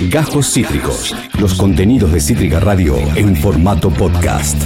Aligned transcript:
Gajos 0.00 0.52
Cítricos. 0.52 1.14
Los 1.38 1.54
contenidos 1.54 2.12
de 2.12 2.20
Cítrica 2.20 2.60
Radio 2.60 2.96
en 3.16 3.34
formato 3.36 3.90
podcast. 3.90 4.56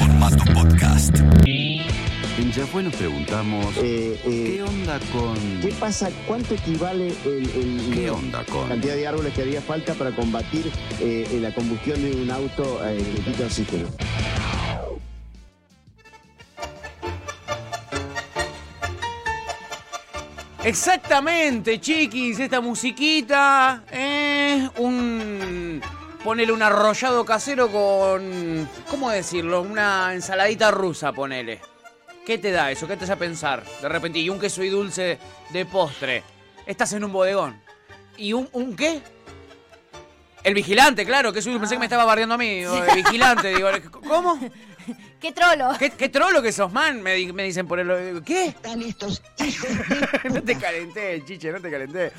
Ya 2.57 2.67
fue, 2.67 2.83
nos 2.83 2.95
preguntamos, 2.97 3.65
Eh, 3.81 4.19
eh, 4.25 4.55
¿qué 4.57 4.63
onda 4.63 4.99
con...? 5.13 5.37
¿Qué 5.63 5.69
pasa? 5.79 6.11
¿Cuánto 6.27 6.55
equivale 6.55 7.13
el, 7.25 7.49
el- 7.55 7.91
¿Qué 7.95 8.11
onda 8.11 8.39
la 8.39 8.45
con...? 8.45 8.69
cantidad 8.69 8.97
de 8.97 9.07
árboles 9.07 9.33
que 9.35 9.43
haría 9.43 9.63
falta 9.63 9.95
para 9.95 10.11
combatir 10.11 10.71
eh, 11.01 11.39
la 11.41 11.55
combustión 11.55 12.03
de 12.03 12.11
un 12.23 12.31
auto 12.31 12.81
eh, 12.85 12.99
que 13.15 13.23
quita 13.23 13.45
oxígeno? 13.45 13.87
Exactamente, 20.71 21.81
chiquis, 21.81 22.39
esta 22.39 22.61
musiquita, 22.61 23.83
eh, 23.91 24.69
un... 24.79 25.83
Ponele 26.23 26.53
un 26.53 26.63
arrollado 26.63 27.25
casero 27.25 27.73
con... 27.73 28.69
¿Cómo 28.89 29.11
decirlo? 29.11 29.63
Una 29.63 30.15
ensaladita 30.15 30.71
rusa, 30.71 31.13
ponele. 31.13 31.61
¿Qué 32.25 32.39
te 32.39 32.53
da 32.53 32.71
eso? 32.71 32.87
¿Qué 32.87 32.97
te 32.97 33.03
hace 33.03 33.17
pensar? 33.17 33.65
De 33.83 33.89
repente, 33.89 34.21
y 34.21 34.29
un 34.29 34.39
queso 34.39 34.63
y 34.63 34.69
dulce 34.69 35.19
de 35.49 35.67
postre. 35.67 36.23
Estás 36.65 36.93
en 36.93 37.03
un 37.03 37.13
bodegón. 37.13 37.61
¿Y 38.17 38.33
un, 38.33 38.49
un 38.53 38.77
qué? 38.77 39.03
El 40.45 40.55
vigilante, 40.55 41.05
claro, 41.05 41.33
que 41.33 41.41
eso 41.41 41.51
pensé 41.59 41.75
que 41.75 41.81
me 41.81 41.87
estaba 41.87 42.05
bardeando 42.05 42.37
a 42.37 42.39
mí. 42.39 42.61
El 42.61 42.95
vigilante, 42.95 43.49
digo, 43.49 43.69
¿cómo? 44.07 44.39
¡Qué 45.21 45.33
trolo! 45.33 45.71
¿Qué, 45.79 45.91
qué 45.91 46.09
trolo 46.09 46.41
que 46.43 46.53
sos, 46.53 46.73
man? 46.73 47.03
Me, 47.03 47.15
di- 47.15 47.33
me 47.33 47.45
dicen 47.45 47.67
por 47.67 47.79
el... 47.81 48.23
¿Qué? 48.25 48.47
Están 48.47 48.83
estos 48.83 49.23
hijos 49.39 49.69
no 50.25 50.43
te 50.43 50.57
calenté, 50.57 51.23
chiche, 51.25 51.51
no 51.53 51.61
te 51.61 51.71
calenté. 51.71 52.13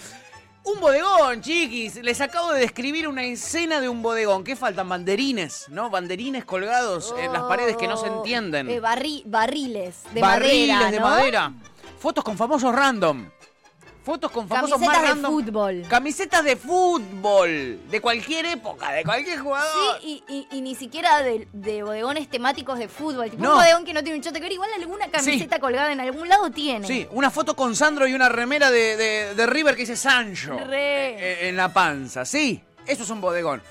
Un 0.63 0.79
bodegón, 0.79 1.41
chiquis. 1.41 1.95
Les 2.03 2.21
acabo 2.21 2.53
de 2.53 2.59
describir 2.59 3.07
una 3.07 3.23
escena 3.23 3.81
de 3.81 3.89
un 3.89 4.03
bodegón. 4.03 4.43
¿Qué 4.43 4.55
faltan? 4.55 4.87
Banderines, 4.87 5.65
¿no? 5.69 5.89
Banderines 5.89 6.45
colgados 6.45 7.15
en 7.17 7.33
las 7.33 7.41
paredes 7.43 7.75
que 7.77 7.87
no 7.87 7.97
se 7.97 8.05
entienden. 8.07 8.69
Eh, 8.69 8.79
barri- 8.79 9.23
barriles 9.25 10.03
de 10.13 10.21
Barriles 10.21 10.75
madera, 10.75 10.91
de 10.91 10.99
¿no? 10.99 11.05
madera. 11.07 11.53
Fotos 11.97 12.23
con 12.23 12.37
famosos 12.37 12.75
random. 12.75 13.27
Fotos 14.03 14.31
con 14.31 14.47
famosos 14.47 14.79
Camisetas 14.79 15.03
más 15.03 15.21
de 15.21 15.27
fútbol. 15.27 15.85
Camisetas 15.87 16.43
de 16.43 16.55
fútbol. 16.55 17.79
De 17.89 18.01
cualquier 18.01 18.45
época, 18.47 18.91
de 18.93 19.03
cualquier 19.03 19.39
jugador. 19.39 19.99
Sí, 20.01 20.23
y, 20.27 20.33
y- 20.33 20.47
y 20.57 20.61
ni 20.61 20.73
siquiera 20.75 21.21
de, 21.21 21.47
de 21.53 21.83
bodegones 21.83 22.27
temáticos 22.29 22.79
de 22.79 22.87
fútbol. 22.87 23.29
Tipo 23.29 23.43
No. 23.43 23.51
un 23.51 23.55
bodegón 23.57 23.85
que 23.85 23.93
no 23.93 24.01
tiene 24.03 24.17
un 24.17 24.23
chote 24.23 24.39
que 24.39 24.45
ver, 24.45 24.53
igual 24.53 24.69
alguna 24.75 25.09
camiseta 25.11 25.59
colgada 25.59 25.91
en 25.91 25.99
algún 25.99 26.27
lado 26.27 26.49
tiene. 26.49 26.87
Sí, 26.87 27.07
una 27.11 27.29
foto 27.29 27.55
con 27.55 27.75
Sandro 27.75 28.07
y 28.07 28.13
una 28.13 28.29
remera 28.29 28.71
de, 28.71 28.97
de- 28.97 29.35
de 29.35 29.45
River 29.47 29.75
que 29.75 29.81
dice 29.81 29.95
Sancho. 29.95 30.57
Re. 30.57 31.43
eh, 31.43 31.49
En 31.49 31.55
la 31.55 31.71
panza, 31.71 32.25
sí. 32.25 32.61
Eso 32.87 33.03
es 33.03 33.09
un 33.11 33.21
bodegón. 33.21 33.61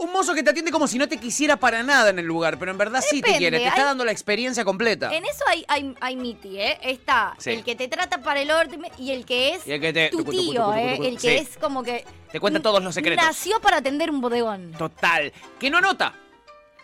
Un 0.00 0.12
mozo 0.12 0.34
que 0.34 0.42
te 0.42 0.48
atiende 0.50 0.70
como 0.72 0.86
si 0.86 0.96
no 0.96 1.06
te 1.08 1.18
quisiera 1.18 1.56
para 1.56 1.82
nada 1.82 2.08
en 2.10 2.18
el 2.18 2.24
lugar, 2.24 2.58
pero 2.58 2.70
en 2.70 2.78
verdad 2.78 3.04
sí 3.06 3.20
te 3.20 3.36
quiere, 3.36 3.58
te 3.58 3.66
está 3.66 3.80
hay- 3.80 3.84
dando 3.86 4.04
la 4.04 4.12
experiencia 4.12 4.64
completa. 4.64 5.14
En 5.14 5.24
eso 5.26 5.44
hay, 5.46 5.62
hay, 5.68 5.94
hay 6.00 6.16
miti, 6.16 6.58
¿eh? 6.58 6.78
Está 6.82 7.34
Sí. 7.38 7.50
el 7.50 7.64
que 7.64 7.76
te 7.76 7.86
trata 7.86 8.22
para 8.22 8.40
el 8.40 8.50
orden 8.50 8.82
y 8.98 9.10
el 9.12 9.26
que 9.26 9.54
es 9.54 9.66
el 9.68 9.78
que 9.80 9.92
te- 9.92 10.08
tu 10.08 10.24
tío, 10.24 10.72
¿eh? 10.74 10.96
El 11.02 11.14
que 11.18 11.38
sí. 11.38 11.46
es 11.50 11.58
como 11.58 11.82
que... 11.82 12.04
Te 12.32 12.40
cuenta 12.40 12.60
todos 12.62 12.82
los 12.82 12.94
secretos. 12.94 13.22
Nació 13.24 13.60
para 13.60 13.76
atender 13.78 14.10
un 14.10 14.20
bodegón. 14.22 14.72
Total. 14.72 15.32
Que 15.58 15.68
no 15.68 15.78
anota. 15.78 16.14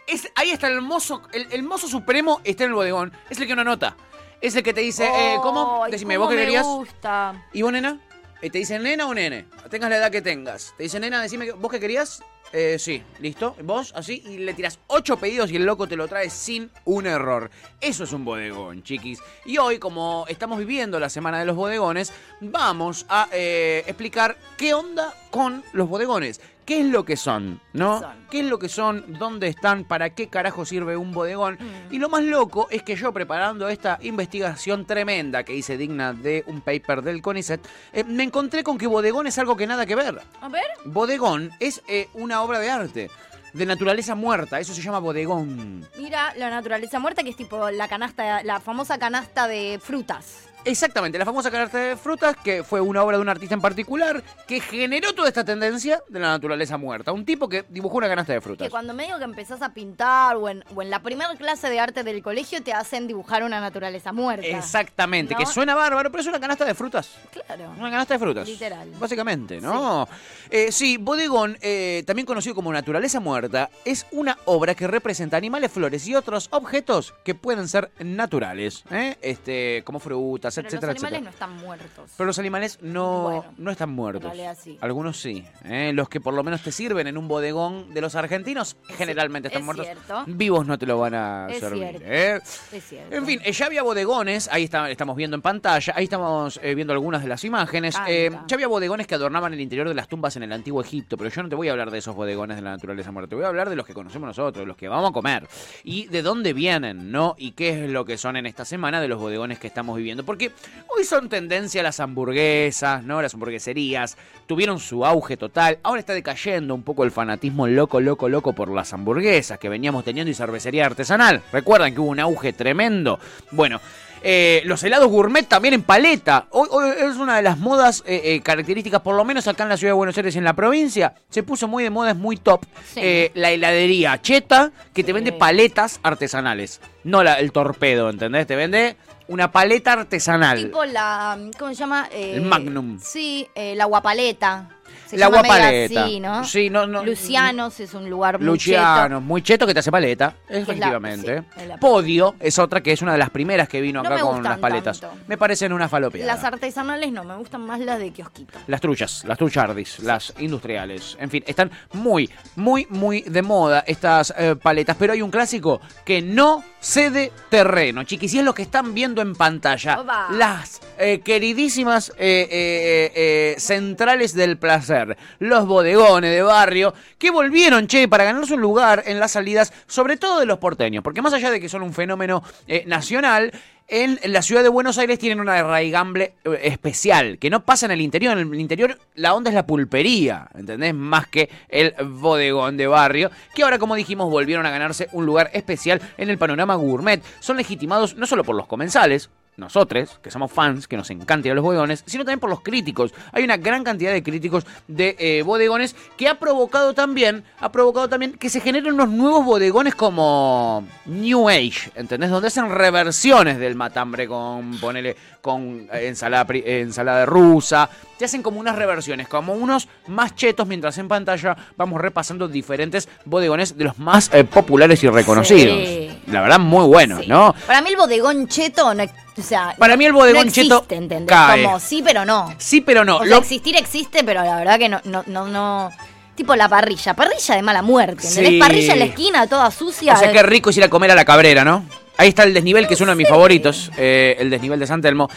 Es, 0.06 0.30
ahí 0.34 0.50
está 0.50 0.66
el 0.68 0.82
mozo, 0.82 1.22
el, 1.32 1.46
el 1.50 1.62
mozo 1.62 1.88
supremo 1.88 2.40
está 2.44 2.64
en 2.64 2.70
el 2.70 2.74
bodegón. 2.74 3.12
Es 3.30 3.40
el 3.40 3.46
que 3.46 3.54
no 3.56 3.62
anota. 3.62 3.96
Es 4.42 4.54
el 4.54 4.62
que 4.62 4.74
te 4.74 4.82
dice, 4.82 5.06
eh, 5.06 5.36
¿cómo? 5.42 5.86
Decime, 5.90 6.16
cómo 6.16 6.26
¿vos 6.26 6.30
qué 6.34 6.36
me 6.38 6.44
querías? 6.44 6.64
gusta. 6.66 7.46
¿Y 7.54 7.62
vos, 7.62 7.72
nena? 7.72 7.98
Eh, 8.46 8.50
¿Te 8.50 8.58
dicen 8.58 8.84
nena 8.84 9.08
o 9.08 9.12
nene? 9.12 9.46
Tengas 9.70 9.90
la 9.90 9.96
edad 9.96 10.12
que 10.12 10.22
tengas. 10.22 10.72
Te 10.76 10.84
dicen 10.84 11.00
nena, 11.00 11.20
decime, 11.20 11.50
¿vos 11.50 11.68
qué 11.68 11.80
querías? 11.80 12.22
Eh, 12.52 12.76
sí, 12.78 13.02
listo. 13.18 13.56
¿Vos? 13.64 13.92
Así. 13.96 14.22
Y 14.24 14.38
le 14.38 14.54
tiras 14.54 14.78
ocho 14.86 15.16
pedidos 15.16 15.50
y 15.50 15.56
el 15.56 15.66
loco 15.66 15.88
te 15.88 15.96
lo 15.96 16.06
trae 16.06 16.30
sin 16.30 16.70
un 16.84 17.06
error. 17.06 17.50
Eso 17.80 18.04
es 18.04 18.12
un 18.12 18.24
bodegón, 18.24 18.84
chiquis. 18.84 19.18
Y 19.46 19.58
hoy, 19.58 19.80
como 19.80 20.26
estamos 20.28 20.60
viviendo 20.60 21.00
la 21.00 21.08
semana 21.08 21.40
de 21.40 21.44
los 21.44 21.56
bodegones, 21.56 22.12
vamos 22.40 23.04
a 23.08 23.28
eh, 23.32 23.82
explicar 23.88 24.36
qué 24.56 24.74
onda 24.74 25.12
con 25.32 25.64
los 25.72 25.88
bodegones. 25.88 26.40
¿Qué 26.66 26.80
es 26.80 26.86
lo 26.86 27.04
que 27.04 27.16
son? 27.16 27.60
¿No? 27.72 28.00
¿Qué 28.00 28.06
son? 28.06 28.26
¿Qué 28.28 28.40
es 28.40 28.46
lo 28.46 28.58
que 28.58 28.68
son? 28.68 29.04
¿Dónde 29.20 29.46
están? 29.46 29.84
¿Para 29.84 30.10
qué 30.10 30.26
carajo 30.28 30.64
sirve 30.64 30.96
un 30.96 31.12
bodegón? 31.12 31.54
Mm. 31.54 31.94
Y 31.94 31.98
lo 32.00 32.08
más 32.08 32.24
loco 32.24 32.66
es 32.70 32.82
que 32.82 32.96
yo 32.96 33.12
preparando 33.12 33.68
esta 33.68 33.98
investigación 34.02 34.84
tremenda 34.84 35.44
que 35.44 35.54
hice 35.54 35.78
digna 35.78 36.12
de 36.12 36.42
un 36.48 36.60
paper 36.60 37.02
del 37.02 37.22
CONICET, 37.22 37.64
eh, 37.92 38.02
me 38.02 38.24
encontré 38.24 38.64
con 38.64 38.78
que 38.78 38.88
bodegón 38.88 39.28
es 39.28 39.38
algo 39.38 39.56
que 39.56 39.68
nada 39.68 39.86
que 39.86 39.94
ver. 39.94 40.20
A 40.40 40.48
ver. 40.48 40.64
Bodegón 40.84 41.52
es 41.60 41.82
eh, 41.86 42.08
una 42.14 42.42
obra 42.42 42.58
de 42.58 42.68
arte, 42.68 43.10
de 43.52 43.66
naturaleza 43.66 44.16
muerta, 44.16 44.58
eso 44.58 44.74
se 44.74 44.82
llama 44.82 44.98
bodegón. 44.98 45.88
Mira 45.96 46.34
la 46.34 46.50
naturaleza 46.50 46.98
muerta, 46.98 47.22
que 47.22 47.30
es 47.30 47.36
tipo 47.36 47.70
la 47.70 47.86
canasta, 47.86 48.42
la 48.42 48.58
famosa 48.58 48.98
canasta 48.98 49.46
de 49.46 49.78
frutas. 49.80 50.48
Exactamente, 50.66 51.16
la 51.16 51.24
famosa 51.24 51.48
canasta 51.48 51.78
de 51.78 51.96
frutas, 51.96 52.36
que 52.42 52.64
fue 52.64 52.80
una 52.80 53.02
obra 53.04 53.16
de 53.16 53.22
un 53.22 53.28
artista 53.28 53.54
en 53.54 53.60
particular, 53.60 54.22
que 54.48 54.60
generó 54.60 55.14
toda 55.14 55.28
esta 55.28 55.44
tendencia 55.44 56.02
de 56.08 56.18
la 56.18 56.28
naturaleza 56.28 56.76
muerta. 56.76 57.12
Un 57.12 57.24
tipo 57.24 57.48
que 57.48 57.64
dibujó 57.68 57.98
una 57.98 58.08
canasta 58.08 58.32
de 58.32 58.40
frutas. 58.40 58.66
Que 58.66 58.70
cuando 58.70 58.92
medio 58.92 59.16
que 59.18 59.24
empezás 59.24 59.62
a 59.62 59.72
pintar 59.72 60.34
o 60.36 60.48
en, 60.48 60.64
o 60.74 60.82
en 60.82 60.90
la 60.90 61.00
primera 61.02 61.32
clase 61.36 61.70
de 61.70 61.78
arte 61.78 62.02
del 62.02 62.20
colegio 62.20 62.62
te 62.64 62.72
hacen 62.72 63.06
dibujar 63.06 63.44
una 63.44 63.60
naturaleza 63.60 64.12
muerta. 64.12 64.44
Exactamente, 64.44 65.34
¿No? 65.34 65.38
que 65.38 65.46
suena 65.46 65.76
bárbaro, 65.76 66.10
pero 66.10 66.20
es 66.20 66.26
una 66.26 66.40
canasta 66.40 66.64
de 66.64 66.74
frutas. 66.74 67.10
Claro. 67.30 67.70
Una 67.78 67.90
canasta 67.90 68.14
de 68.14 68.18
frutas. 68.18 68.48
Literal. 68.48 68.90
Básicamente, 68.98 69.60
¿no? 69.60 70.08
Eh, 70.50 70.72
sí, 70.72 70.96
Bodegón, 70.96 71.56
eh, 71.60 72.02
también 72.06 72.26
conocido 72.26 72.56
como 72.56 72.72
Naturaleza 72.72 73.20
Muerta, 73.20 73.70
es 73.84 74.04
una 74.10 74.36
obra 74.46 74.74
que 74.74 74.88
representa 74.88 75.36
animales, 75.36 75.70
flores 75.70 76.06
y 76.08 76.16
otros 76.16 76.48
objetos 76.50 77.14
que 77.22 77.36
pueden 77.36 77.68
ser 77.68 77.90
naturales, 78.00 78.82
¿eh? 78.90 79.16
este, 79.22 79.82
como 79.84 80.00
frutas, 80.00 80.55
Pero 80.62 80.68
etcétera, 80.68 80.92
los 80.92 81.02
animales 81.04 81.20
etcétera. 81.20 81.20
no 81.20 81.30
están 81.30 81.66
muertos. 81.66 82.10
Pero 82.16 82.26
los 82.26 82.38
animales 82.38 82.78
no, 82.82 83.22
Bueno, 83.22 83.44
no 83.58 83.70
están 83.70 83.90
muertos. 83.90 84.24
en 84.24 84.30
realidad 84.30 84.58
sí. 84.60 84.78
Algunos 84.80 85.20
sí. 85.20 85.44
¿eh? 85.64 85.92
Los 85.94 86.08
que 86.08 86.20
por 86.20 86.34
lo 86.34 86.42
menos 86.42 86.62
te 86.62 86.72
sirven 86.72 87.06
en 87.06 87.16
un 87.16 87.28
bodegón 87.28 87.92
de 87.94 88.00
los 88.00 88.14
argentinos 88.14 88.76
generalmente 88.88 89.48
están 89.48 89.62
es 89.62 89.66
muertos. 89.66 89.86
cierto. 89.86 90.24
Vivos 90.26 90.66
no 90.66 90.78
te 90.78 90.86
lo 90.86 90.98
van 90.98 91.14
a 91.14 91.46
Es 91.50 91.60
servir. 91.60 91.88
cierto. 91.98 92.00
¿eh? 92.06 92.40
Es 92.72 92.84
cierto. 92.88 93.16
En 93.16 93.26
fin, 93.26 93.40
eh, 93.44 93.52
ya 93.52 93.66
había 93.66 93.82
bodegones, 93.82 94.48
ahí 94.52 94.64
está- 94.64 94.90
estamos 94.90 95.16
viendo 95.16 95.34
en 95.36 95.42
pantalla, 95.42 95.92
ahí 95.96 96.04
estamos 96.04 96.58
eh, 96.62 96.74
viendo 96.74 96.92
algunas 96.92 97.22
de 97.22 97.28
las 97.28 97.44
imágenes. 97.44 97.96
Eh, 98.08 98.30
ya 98.46 98.54
había 98.56 98.68
bodegones 98.68 99.06
que 99.06 99.14
adornaban 99.14 99.52
el 99.54 99.60
interior 99.60 99.88
de 99.88 99.94
las 99.94 100.08
tumbas 100.08 100.36
en 100.36 100.42
el 100.42 100.52
antiguo 100.52 100.80
Egipto, 100.80 101.16
pero 101.16 101.30
yo 101.30 101.42
no 101.42 101.48
te 101.48 101.54
voy 101.54 101.68
a 101.68 101.72
hablar 101.72 101.90
de 101.90 101.98
esos 101.98 102.14
bodegones 102.14 102.56
de 102.56 102.62
la 102.62 102.70
naturaleza 102.70 103.10
muerta, 103.12 103.30
te 103.30 103.36
voy 103.36 103.44
a 103.44 103.48
hablar 103.48 103.68
de 103.70 103.76
los 103.76 103.86
que 103.86 103.94
conocemos 103.94 104.26
nosotros, 104.28 104.62
de 104.62 104.66
los 104.66 104.76
que 104.76 104.88
vamos 104.88 105.10
a 105.10 105.12
comer, 105.12 105.46
y 105.84 106.06
de 106.06 106.22
dónde 106.22 106.52
vienen, 106.52 107.10
¿no? 107.10 107.34
Y 107.38 107.52
qué 107.52 107.84
es 107.84 107.90
lo 107.90 108.04
que 108.04 108.18
son 108.18 108.36
en 108.36 108.46
esta 108.46 108.64
semana 108.64 109.00
de 109.00 109.08
los 109.08 109.18
bodegones 109.18 109.58
que 109.58 109.66
estamos 109.66 109.96
viviendo. 109.96 110.24
Porque 110.24 110.45
hoy 110.88 111.04
son 111.04 111.28
tendencia 111.28 111.82
las 111.82 112.00
hamburguesas, 112.00 113.02
¿no? 113.04 113.20
Las 113.22 113.34
hamburgueserías, 113.34 114.16
tuvieron 114.46 114.78
su 114.78 115.04
auge 115.04 115.36
total, 115.36 115.78
ahora 115.82 116.00
está 116.00 116.12
decayendo 116.12 116.74
un 116.74 116.82
poco 116.82 117.04
el 117.04 117.10
fanatismo 117.10 117.66
loco, 117.66 118.00
loco, 118.00 118.28
loco 118.28 118.52
por 118.52 118.70
las 118.70 118.92
hamburguesas 118.92 119.58
que 119.58 119.68
veníamos 119.68 120.04
teniendo 120.04 120.30
y 120.30 120.34
cervecería 120.34 120.86
artesanal. 120.86 121.42
Recuerdan 121.52 121.94
que 121.94 122.00
hubo 122.00 122.10
un 122.10 122.20
auge 122.20 122.52
tremendo. 122.52 123.18
Bueno. 123.50 123.80
Eh, 124.28 124.62
los 124.64 124.82
helados 124.82 125.08
gourmet 125.08 125.46
también 125.46 125.74
en 125.74 125.82
paleta. 125.82 126.46
Hoy, 126.50 126.68
hoy 126.72 126.90
es 126.98 127.16
una 127.16 127.36
de 127.36 127.42
las 127.42 127.58
modas 127.58 128.02
eh, 128.06 128.20
eh, 128.24 128.40
características, 128.40 129.00
por 129.00 129.14
lo 129.14 129.24
menos 129.24 129.46
acá 129.46 129.62
en 129.62 129.68
la 129.68 129.76
ciudad 129.76 129.90
de 129.92 129.96
Buenos 129.96 130.16
Aires 130.16 130.34
y 130.34 130.38
en 130.38 130.44
la 130.44 130.54
provincia. 130.54 131.14
Se 131.30 131.42
puso 131.44 131.68
muy 131.68 131.84
de 131.84 131.90
moda, 131.90 132.10
es 132.10 132.16
muy 132.16 132.36
top. 132.36 132.64
Sí. 132.92 133.00
Eh, 133.02 133.30
la 133.34 133.50
heladería 133.52 134.20
Cheta, 134.20 134.72
que 134.92 135.04
te 135.04 135.12
vende 135.12 135.32
paletas 135.32 136.00
artesanales. 136.02 136.80
No 137.04 137.22
la- 137.22 137.38
el 137.38 137.52
torpedo, 137.52 138.10
¿entendés? 138.10 138.46
Te 138.48 138.56
vende 138.56 138.96
una 139.28 139.50
paleta 139.52 139.92
artesanal. 139.92 140.58
Tipo 140.66 140.84
la. 140.84 141.38
¿Cómo 141.58 141.70
se 141.72 141.76
llama? 141.76 142.08
Eh, 142.12 142.32
El 142.34 142.42
Magnum. 142.42 142.98
Sí, 143.00 143.46
eh, 143.54 143.74
la 143.76 143.84
guapaleta. 143.84 144.68
Se 145.06 145.16
la 145.16 145.28
guapaleta. 145.28 146.04
así, 146.04 146.20
¿no? 146.20 146.44
Sí, 146.44 146.70
no, 146.70 146.86
no. 146.86 147.04
Lucianos 147.04 147.78
es 147.80 147.94
un 147.94 148.10
lugar 148.10 148.38
muy 148.38 148.46
Luciano, 148.46 149.20
muy 149.20 149.40
cheto 149.42 149.66
que 149.66 149.72
te 149.72 149.80
hace 149.80 149.90
paleta, 149.90 150.34
la- 150.48 150.58
efectivamente. 150.58 151.38
sí, 151.54 151.60
es 151.62 151.68
la- 151.68 151.76
Podio 151.78 152.34
es 152.40 152.58
otra 152.58 152.80
que 152.82 152.92
es 152.92 153.02
una 153.02 153.12
de 153.12 153.18
las 153.18 153.30
primeras 153.30 153.68
que 153.68 153.80
vino 153.80 154.02
No 154.02 154.08
acá 154.08 154.20
con 154.20 154.42
las 154.42 154.58
paletas. 154.58 155.00
tanto. 155.00 155.16
Me 155.28 155.36
parecen 155.38 155.72
una 155.72 155.88
falopia. 155.88 156.26
Las 156.26 156.42
artesanales 156.44 157.12
no, 157.12 157.24
me 157.24 157.36
gustan 157.36 157.62
más 157.64 157.80
las 157.80 157.98
de 157.98 158.10
kiosquito. 158.10 158.58
Las 158.66 158.80
truchas, 158.80 159.24
las 159.26 159.38
truchardis, 159.38 160.00
las 160.00 160.32
industriales. 160.38 161.16
En 161.20 161.30
fin, 161.30 161.44
están 161.46 161.70
muy, 161.92 162.28
muy, 162.56 162.86
muy 162.90 163.22
de 163.22 163.42
moda 163.42 163.84
estas 163.86 164.34
eh, 164.36 164.56
paletas. 164.60 164.96
Pero 164.98 165.12
hay 165.12 165.22
un 165.22 165.30
clásico 165.30 165.80
que 166.04 166.20
no 166.22 166.62
cede 166.86 167.32
terreno, 167.48 168.04
chiquis. 168.04 168.32
Y 168.34 168.38
es 168.38 168.44
lo 168.44 168.54
que 168.54 168.62
están 168.62 168.94
viendo 168.94 169.20
en 169.20 169.34
pantalla. 169.34 170.00
Oba. 170.00 170.28
Las 170.30 170.80
eh, 170.98 171.20
queridísimas 171.20 172.10
eh, 172.10 172.48
eh, 172.50 173.12
eh, 173.14 173.54
centrales 173.58 174.34
del 174.34 174.56
placer. 174.56 175.16
Los 175.40 175.66
bodegones 175.66 176.30
de 176.30 176.42
barrio 176.42 176.94
que 177.18 177.30
volvieron, 177.30 177.86
che, 177.88 178.06
para 178.08 178.24
ganarse 178.24 178.54
un 178.54 178.60
lugar 178.60 179.02
en 179.06 179.18
las 179.18 179.32
salidas, 179.32 179.72
sobre 179.86 180.16
todo 180.16 180.38
de 180.38 180.46
los 180.46 180.58
porteños. 180.58 181.02
Porque 181.02 181.22
más 181.22 181.32
allá 181.32 181.50
de 181.50 181.60
que 181.60 181.68
son 181.68 181.82
un 181.82 181.92
fenómeno 181.92 182.42
eh, 182.68 182.84
nacional, 182.86 183.52
en 183.88 184.18
la 184.32 184.42
ciudad 184.42 184.62
de 184.62 184.68
Buenos 184.68 184.98
Aires 184.98 185.18
tienen 185.18 185.40
una 185.40 185.54
arraigambre 185.54 186.34
eh, 186.44 186.60
especial, 186.64 187.38
que 187.38 187.50
no 187.50 187.64
pasa 187.64 187.86
en 187.86 187.92
el 187.92 188.00
interior. 188.00 188.36
En 188.36 188.52
el 188.52 188.60
interior 188.60 188.98
la 189.14 189.34
onda 189.34 189.50
es 189.50 189.54
la 189.54 189.66
pulpería, 189.66 190.48
¿entendés? 190.54 190.94
Más 190.94 191.26
que 191.28 191.48
el 191.68 191.94
bodegón 192.04 192.76
de 192.76 192.86
barrio, 192.86 193.30
que 193.54 193.62
ahora, 193.62 193.78
como 193.78 193.94
dijimos, 193.94 194.30
volvieron 194.30 194.66
a 194.66 194.70
ganarse 194.70 195.08
un 195.12 195.24
lugar 195.26 195.50
especial 195.52 196.00
en 196.18 196.30
el 196.30 196.38
panorama 196.38 196.74
gourmet. 196.74 197.22
Son 197.40 197.56
legitimados 197.56 198.16
no 198.16 198.26
solo 198.26 198.44
por 198.44 198.56
los 198.56 198.66
comensales, 198.66 199.30
nosotros, 199.56 200.18
que 200.22 200.30
somos 200.30 200.52
fans, 200.52 200.86
que 200.86 200.96
nos 200.96 201.08
encanta 201.10 201.48
ir 201.48 201.52
a 201.52 201.54
los 201.54 201.64
bodegones, 201.64 202.02
sino 202.06 202.24
también 202.24 202.40
por 202.40 202.50
los 202.50 202.60
críticos. 202.60 203.12
Hay 203.32 203.44
una 203.44 203.56
gran 203.56 203.84
cantidad 203.84 204.12
de 204.12 204.22
críticos 204.22 204.64
de 204.86 205.16
eh, 205.18 205.42
bodegones 205.42 205.96
que 206.16 206.28
ha 206.28 206.38
provocado 206.38 206.92
también, 206.94 207.44
ha 207.60 207.72
provocado 207.72 208.08
también 208.08 208.32
que 208.32 208.50
se 208.50 208.60
generen 208.60 208.94
unos 208.94 209.08
nuevos 209.08 209.44
bodegones 209.44 209.94
como 209.94 210.84
New 211.06 211.48
Age, 211.48 211.90
¿entendés? 211.94 212.30
Donde 212.30 212.48
hacen 212.48 212.68
reversiones 212.70 213.58
del 213.58 213.74
matambre 213.74 214.26
con, 214.26 214.78
ponele, 214.78 215.16
con 215.40 215.88
ensalada, 215.92 216.46
ensalada 216.54 217.24
rusa. 217.26 217.88
Te 218.18 218.24
hacen 218.24 218.42
como 218.42 218.58
unas 218.60 218.76
reversiones, 218.76 219.28
como 219.28 219.52
unos 219.54 219.88
más 220.06 220.34
chetos, 220.34 220.66
mientras 220.66 220.96
en 220.98 221.08
pantalla 221.08 221.56
vamos 221.76 222.00
repasando 222.00 222.48
diferentes 222.48 223.08
bodegones 223.24 223.76
de 223.76 223.84
los 223.84 223.98
más 223.98 224.30
eh, 224.32 224.44
populares 224.44 225.02
y 225.04 225.08
reconocidos. 225.08 225.78
Sí. 225.78 226.22
La 226.28 226.40
verdad, 226.42 226.58
muy 226.58 226.86
bueno, 226.86 227.20
Sí. 227.20 227.26
¿no? 227.26 227.54
Para 227.66 227.80
mí 227.82 227.90
el 227.90 227.96
bodegón 227.96 228.48
cheto, 228.48 228.92
no, 228.94 229.04
o 229.38 229.42
sea, 229.42 229.74
Para 229.78 229.96
mí 229.96 230.04
el 230.04 230.12
bodegón 230.12 230.46
no 230.46 230.52
cheto 230.52 230.76
existe, 230.76 230.94
¿entendés? 230.96 231.28
cae. 231.28 231.62
Como 231.62 231.78
sí, 231.80 232.02
pero 232.04 232.24
no. 232.24 232.54
Sí, 232.58 232.80
pero 232.80 233.04
no. 233.04 233.16
O 233.16 233.20
sea, 233.20 233.28
Lo- 233.28 233.38
existir 233.38 233.76
existe, 233.76 234.24
pero 234.24 234.42
la 234.42 234.56
verdad 234.56 234.78
que 234.78 234.88
no, 234.88 235.00
no, 235.04 235.22
no, 235.26 235.46
no. 235.46 235.90
Tipo 236.34 236.54
la 236.54 236.68
parrilla, 236.68 237.14
parrilla 237.14 237.54
de 237.54 237.62
mala 237.62 237.80
muerte, 237.82 238.26
¿entendés? 238.26 238.52
Sí. 238.52 238.58
Parrilla 238.58 238.92
en 238.92 238.98
la 238.98 239.04
esquina, 239.06 239.46
toda 239.46 239.70
sucia. 239.70 240.14
O 240.14 240.18
sea, 240.18 240.30
qué 240.32 240.42
rico 240.42 240.70
es 240.70 240.76
ir 240.76 240.84
a 240.84 240.88
comer 240.90 241.10
a 241.10 241.14
la 241.14 241.24
Cabrera, 241.24 241.64
¿no? 241.64 241.84
Ahí 242.18 242.28
está 242.28 242.44
el 242.44 242.54
desnivel, 242.54 242.86
que 242.88 242.94
es 242.94 243.00
uno 243.00 243.10
de 243.12 243.16
mis 243.16 243.28
favoritos, 243.28 243.90
eh, 243.98 244.36
el 244.38 244.48
desnivel 244.50 244.80
de 244.80 244.86
San 244.86 245.00
Telmo. 245.02 245.28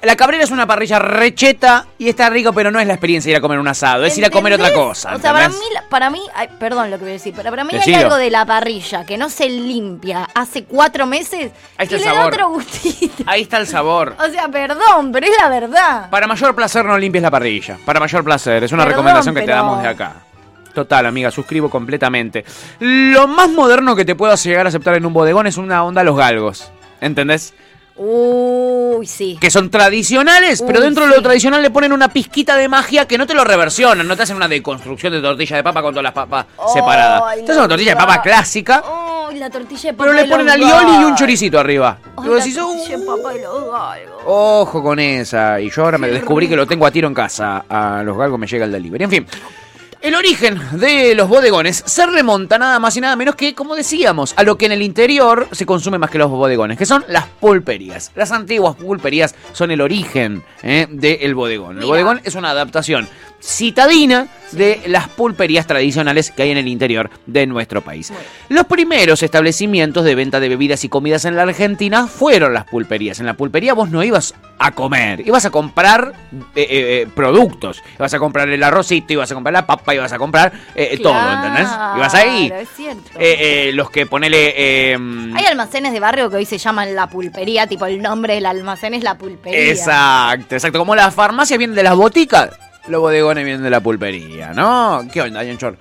La 0.00 0.14
Cabrera 0.14 0.44
es 0.44 0.52
una 0.52 0.64
parrilla 0.64 1.00
recheta 1.00 1.86
y 1.98 2.08
está 2.08 2.30
rico, 2.30 2.52
pero 2.52 2.70
no 2.70 2.78
es 2.78 2.86
la 2.86 2.92
experiencia 2.94 3.28
de 3.28 3.32
ir 3.32 3.36
a 3.38 3.40
comer 3.40 3.58
un 3.58 3.66
asado, 3.66 4.04
es 4.04 4.16
ir 4.16 4.24
a 4.24 4.30
comer 4.30 4.52
otra 4.52 4.72
cosa. 4.72 5.16
O 5.16 5.18
sea, 5.18 5.32
para 5.32 5.48
mí, 5.48 5.54
para 5.90 6.08
mí, 6.10 6.20
ay, 6.36 6.48
perdón 6.60 6.90
lo 6.92 6.98
que 6.98 7.02
voy 7.02 7.10
a 7.10 7.12
decir, 7.14 7.34
pero 7.36 7.50
para 7.50 7.64
mí 7.64 7.70
hay 7.72 7.78
Decilo. 7.80 7.98
algo 7.98 8.14
de 8.16 8.30
la 8.30 8.46
parrilla 8.46 9.04
que 9.04 9.18
no 9.18 9.28
se 9.28 9.48
limpia 9.48 10.28
hace 10.34 10.62
cuatro 10.64 11.04
meses 11.06 11.50
Ahí 11.76 11.84
está 11.86 11.96
y 11.96 11.98
el 11.98 12.00
le 12.04 12.06
da 12.06 12.14
sabor. 12.14 12.32
otro 12.32 12.48
gustito. 12.50 13.24
Ahí 13.26 13.42
está 13.42 13.56
el 13.58 13.66
sabor. 13.66 14.14
O 14.24 14.30
sea, 14.30 14.48
perdón, 14.48 15.10
pero 15.10 15.26
es 15.26 15.32
la 15.40 15.48
verdad. 15.48 16.10
Para 16.10 16.26
mayor 16.28 16.54
placer 16.54 16.84
no 16.84 16.96
limpies 16.96 17.22
la 17.22 17.30
parrilla. 17.30 17.76
Para 17.84 17.98
mayor 17.98 18.22
placer, 18.22 18.62
es 18.62 18.70
una 18.72 18.84
Perdón, 18.84 18.98
recomendación 18.98 19.34
que 19.34 19.42
te 19.42 19.50
damos 19.50 19.82
de 19.82 19.88
acá. 19.88 20.14
Total, 20.74 21.06
amiga, 21.06 21.30
suscribo 21.32 21.68
completamente. 21.68 22.44
Lo 22.78 23.26
más 23.26 23.48
moderno 23.50 23.96
que 23.96 24.04
te 24.04 24.14
puedas 24.14 24.44
llegar 24.44 24.66
a 24.66 24.68
aceptar 24.68 24.94
en 24.94 25.04
un 25.06 25.12
bodegón 25.12 25.48
es 25.48 25.56
una 25.56 25.82
onda 25.82 26.02
a 26.02 26.04
los 26.04 26.16
galgos. 26.16 26.70
¿Entendés? 27.00 27.52
Uy, 28.00 29.06
sí. 29.06 29.38
que 29.40 29.50
son 29.50 29.70
tradicionales, 29.70 30.62
pero 30.64 30.78
Uy, 30.78 30.84
dentro 30.86 31.04
de 31.04 31.10
sí. 31.10 31.16
lo 31.16 31.22
tradicional 31.22 31.60
le 31.62 31.70
ponen 31.70 31.92
una 31.92 32.08
pizquita 32.08 32.56
de 32.56 32.68
magia 32.68 33.06
que 33.08 33.18
no 33.18 33.26
te 33.26 33.34
lo 33.34 33.42
reversionan, 33.44 34.06
no 34.06 34.16
te 34.16 34.22
hacen 34.22 34.36
una 34.36 34.46
deconstrucción 34.48 35.12
de 35.12 35.20
tortilla 35.20 35.56
de 35.56 35.62
papa 35.64 35.82
con 35.82 35.92
todas 35.92 36.04
las 36.04 36.12
papas 36.12 36.46
separadas. 36.72 37.34
Te 37.36 37.42
hacen 37.42 37.58
una 37.58 37.68
tortilla 37.68 37.90
de 37.92 37.96
papa 37.96 38.22
clásica, 38.22 38.82
Uy, 39.28 39.38
la 39.38 39.50
tortilla 39.50 39.90
de 39.90 39.94
papa 39.96 40.10
pero 40.10 40.12
le 40.22 40.28
ponen 40.28 40.48
alioli 40.48 40.92
y 41.00 41.04
un 41.04 41.14
choricito 41.16 41.58
arriba. 41.58 41.98
Y 42.24 42.28
vos 42.28 42.36
decís, 42.38 42.56
tortilla 42.56 42.98
de 42.98 43.04
"Uh, 43.04 43.16
papa 43.16 43.32
de 43.34 43.42
los 43.42 43.64
galgos. 43.72 44.22
Ojo 44.26 44.82
con 44.82 44.98
esa. 45.00 45.60
Y 45.60 45.68
yo 45.70 45.84
ahora 45.84 45.98
me 45.98 46.08
descubrí 46.08 46.48
que 46.48 46.56
lo 46.56 46.66
tengo 46.66 46.86
a 46.86 46.90
tiro 46.90 47.08
en 47.08 47.14
casa. 47.14 47.64
A 47.68 48.02
los 48.04 48.16
galgos 48.16 48.38
me 48.38 48.46
llega 48.46 48.64
el 48.64 48.72
delivery. 48.72 49.04
En 49.04 49.10
fin. 49.10 49.26
El 50.00 50.14
origen 50.14 50.60
de 50.78 51.16
los 51.16 51.28
bodegones 51.28 51.82
se 51.84 52.06
remonta 52.06 52.56
nada 52.56 52.78
más 52.78 52.96
y 52.96 53.00
nada 53.00 53.16
menos 53.16 53.34
que, 53.34 53.56
como 53.56 53.74
decíamos, 53.74 54.32
a 54.36 54.44
lo 54.44 54.56
que 54.56 54.66
en 54.66 54.72
el 54.72 54.82
interior 54.82 55.48
se 55.50 55.66
consume 55.66 55.98
más 55.98 56.08
que 56.08 56.18
los 56.18 56.30
bodegones, 56.30 56.78
que 56.78 56.86
son 56.86 57.04
las 57.08 57.26
pulperías. 57.26 58.12
Las 58.14 58.30
antiguas 58.30 58.76
pulperías 58.76 59.34
son 59.52 59.72
el 59.72 59.80
origen 59.80 60.44
eh, 60.62 60.86
del 60.88 61.34
bodegón. 61.34 61.78
El 61.78 61.86
bodegón 61.86 62.20
es 62.22 62.36
una 62.36 62.50
adaptación 62.50 63.08
citadina 63.40 64.28
de 64.52 64.80
las 64.86 65.08
pulperías 65.08 65.66
tradicionales 65.66 66.30
que 66.30 66.42
hay 66.42 66.50
en 66.50 66.58
el 66.58 66.68
interior 66.68 67.10
de 67.26 67.46
nuestro 67.46 67.82
país. 67.82 68.12
Los 68.48 68.66
primeros 68.66 69.22
establecimientos 69.22 70.04
de 70.04 70.14
venta 70.14 70.40
de 70.40 70.48
bebidas 70.48 70.84
y 70.84 70.88
comidas 70.88 71.24
en 71.24 71.36
la 71.36 71.42
Argentina 71.42 72.06
fueron 72.06 72.54
las 72.54 72.64
pulperías. 72.64 73.20
En 73.20 73.26
la 73.26 73.34
pulpería 73.34 73.74
vos 73.74 73.90
no 73.90 74.02
ibas 74.02 74.34
a 74.58 74.72
comer, 74.72 75.20
ibas 75.26 75.44
a 75.44 75.50
comprar 75.50 76.14
eh, 76.32 76.62
eh, 76.62 76.66
eh, 77.02 77.08
productos. 77.14 77.82
Ibas 77.98 78.14
a 78.14 78.18
comprar 78.18 78.48
el 78.48 78.62
arrocito, 78.62 79.12
ibas 79.12 79.30
a 79.30 79.34
comprar 79.34 79.52
la 79.52 79.66
papa, 79.66 79.87
ibas 79.94 80.12
a 80.12 80.18
comprar 80.18 80.52
eh, 80.74 80.90
eh, 80.92 80.98
todo, 80.98 81.14
¿entendés? 81.18 81.68
Ibas 81.96 82.14
ahí. 82.14 82.48
Claro, 82.48 82.62
es 82.62 82.68
cierto. 82.76 83.10
Eh, 83.18 83.70
los 83.74 83.90
que 83.90 84.06
ponele... 84.06 84.94
Hay 85.34 85.46
almacenes 85.46 85.92
de 85.92 86.00
barrio 86.00 86.30
que 86.30 86.36
hoy 86.36 86.44
se 86.44 86.58
llaman 86.58 86.94
la 86.94 87.08
pulpería, 87.08 87.66
tipo 87.66 87.86
el 87.86 88.00
nombre 88.02 88.34
del 88.34 88.46
almacén 88.46 88.94
es 88.94 89.02
la 89.02 89.16
pulpería. 89.16 89.70
Exacto, 89.70 90.54
exacto. 90.54 90.78
Como 90.78 90.94
las 90.94 91.14
farmacias 91.14 91.58
vienen 91.58 91.76
de 91.76 91.82
las 91.82 91.96
boticas, 91.96 92.50
los 92.88 93.00
bodegones 93.00 93.44
vienen 93.44 93.62
de 93.62 93.70
la 93.70 93.80
pulpería, 93.80 94.52
¿no? 94.54 95.06
¿Qué 95.12 95.22
onda, 95.22 95.42
Shore? 95.44 95.76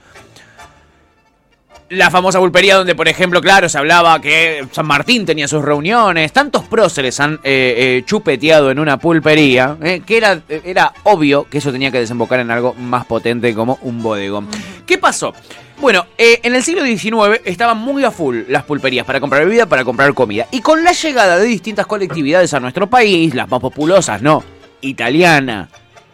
La 1.90 2.12
famosa 2.12 2.40
pulpería 2.40 2.76
donde, 2.76 2.96
por 2.96 3.08
ejemplo, 3.08 3.40
claro, 3.40 3.70
se 3.70 3.78
hablaba 3.78 4.20
que 4.20 4.68
San 4.74 4.86
Martín 4.86 5.26
tenía 5.26 5.48
sus 5.48 5.64
reuniones. 5.64 6.34
Tantos 6.34 6.64
próceres 6.66 7.18
han 7.22 7.36
eh, 7.36 7.76
eh, 7.78 8.04
chupeteado 8.06 8.72
en 8.72 8.80
una 8.80 8.98
pulpería 9.00 9.78
eh, 9.82 10.02
que 10.06 10.18
era, 10.18 10.42
era 10.50 10.92
obvio 11.04 11.48
que 11.50 11.60
eso 11.60 11.72
tenía 11.72 11.90
que 11.90 12.00
desembocar 12.00 12.42
en 12.42 12.52
algo 12.52 12.74
más 12.74 13.06
potente 13.06 13.56
como 13.56 13.80
un 13.84 14.04
bodegón. 14.04 14.50
¿Qué 14.86 14.98
pasó? 14.98 15.34
Bueno, 15.80 16.08
en 16.18 16.56
el 16.56 16.64
siglo 16.64 16.84
XIX 16.84 17.40
estaban 17.46 17.78
muy 17.78 18.04
a 18.04 18.12
full 18.12 18.42
las 18.50 18.64
pulperías 18.64 19.06
para 19.06 19.22
comprar 19.22 19.46
bebida, 19.46 19.66
para 19.68 19.86
comprar 19.86 20.14
comida. 20.14 20.48
Y 20.52 20.60
con 20.60 20.84
la 20.84 20.92
llegada 20.92 21.38
de 21.38 21.46
distintas 21.46 21.86
colectividades 21.86 22.54
a 22.54 22.60
nuestro 22.60 22.90
país, 22.90 23.34
las 23.34 23.48
más 23.48 23.62
populosas, 23.62 24.22
no, 24.22 24.44
italiana 24.82 25.70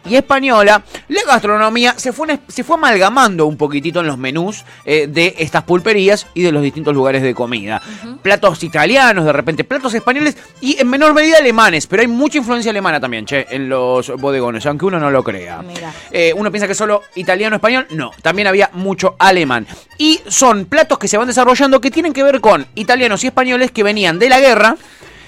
y 0.06 0.16
española, 0.16 0.82
la 1.08 1.20
gastronomía 1.26 1.94
se 1.96 2.12
fue, 2.12 2.38
se 2.48 2.64
fue 2.64 2.76
amalgamando 2.76 3.46
un 3.46 3.56
poquitito 3.56 4.00
en 4.00 4.06
los 4.06 4.18
menús 4.18 4.64
eh, 4.84 5.06
de 5.08 5.34
estas 5.38 5.64
pulperías 5.64 6.26
y 6.34 6.42
de 6.42 6.52
los 6.52 6.62
distintos 6.62 6.94
lugares 6.94 7.22
de 7.22 7.34
comida. 7.34 7.80
Platos 8.22 8.62
italianos, 8.62 9.24
de 9.24 9.32
repente 9.32 9.64
platos 9.64 9.94
españoles 9.94 10.36
y 10.60 10.78
en 10.80 10.88
menor 10.88 11.14
medida 11.14 11.38
alemanes, 11.38 11.86
pero 11.86 12.02
hay 12.02 12.08
mucha 12.08 12.38
influencia 12.38 12.70
alemana 12.70 13.00
también, 13.00 13.24
che, 13.24 13.46
en 13.50 13.68
los 13.68 14.10
bodegones, 14.20 14.64
aunque 14.66 14.86
uno 14.86 14.98
no 14.98 15.10
lo 15.10 15.22
crea. 15.22 15.62
Eh, 16.10 16.32
uno 16.36 16.50
piensa 16.50 16.66
que 16.66 16.74
solo 16.74 17.02
italiano, 17.14 17.56
español, 17.56 17.86
no, 17.90 18.10
también 18.22 18.48
había 18.48 18.70
mucho 18.72 19.16
alemán. 19.18 19.66
Y 19.98 20.20
son 20.28 20.66
platos 20.66 20.98
que 20.98 21.08
se 21.08 21.16
van 21.16 21.28
desarrollando 21.28 21.80
que 21.80 21.90
tienen 21.90 22.12
que 22.12 22.22
ver 22.22 22.40
con 22.40 22.66
italianos 22.74 23.24
y 23.24 23.28
españoles 23.28 23.70
que 23.70 23.82
venían 23.82 24.18
de 24.18 24.28
la 24.28 24.40
guerra 24.40 24.76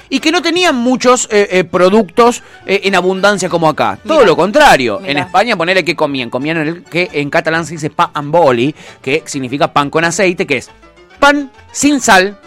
y 0.09 0.21
que 0.21 0.31
no 0.31 0.43
tenían 0.43 0.77
muchos 0.77 1.29
eh, 1.31 1.49
eh, 1.51 1.65
productos 1.65 2.43
eh, 2.67 2.83
en 2.85 2.95
abundancia 2.95 3.49
como 3.49 3.69
acá. 3.69 3.99
Todo 4.07 4.25
lo 4.25 4.37
contrario. 4.37 5.01
En. 5.05 5.19
España, 5.19 5.57
ponele 5.57 5.85
que 5.85 5.97
comían. 5.97 6.31
Comían 6.31 6.57
el 6.59 6.85
que 6.85 7.09
en 7.13 7.31
catalán 7.31 7.67
se 7.67 7.75
dice 7.75 7.91
pa 7.91 8.11
and 8.15 8.31
boli, 8.31 8.75
que 9.03 9.23
significa 9.27 9.73
pan 9.73 9.91
con 9.91 10.05
aceite, 10.05 10.47
que 10.47 10.59
es 10.59 10.71
pan 11.19 11.51
sin 11.73 12.01
sal. 12.01 12.39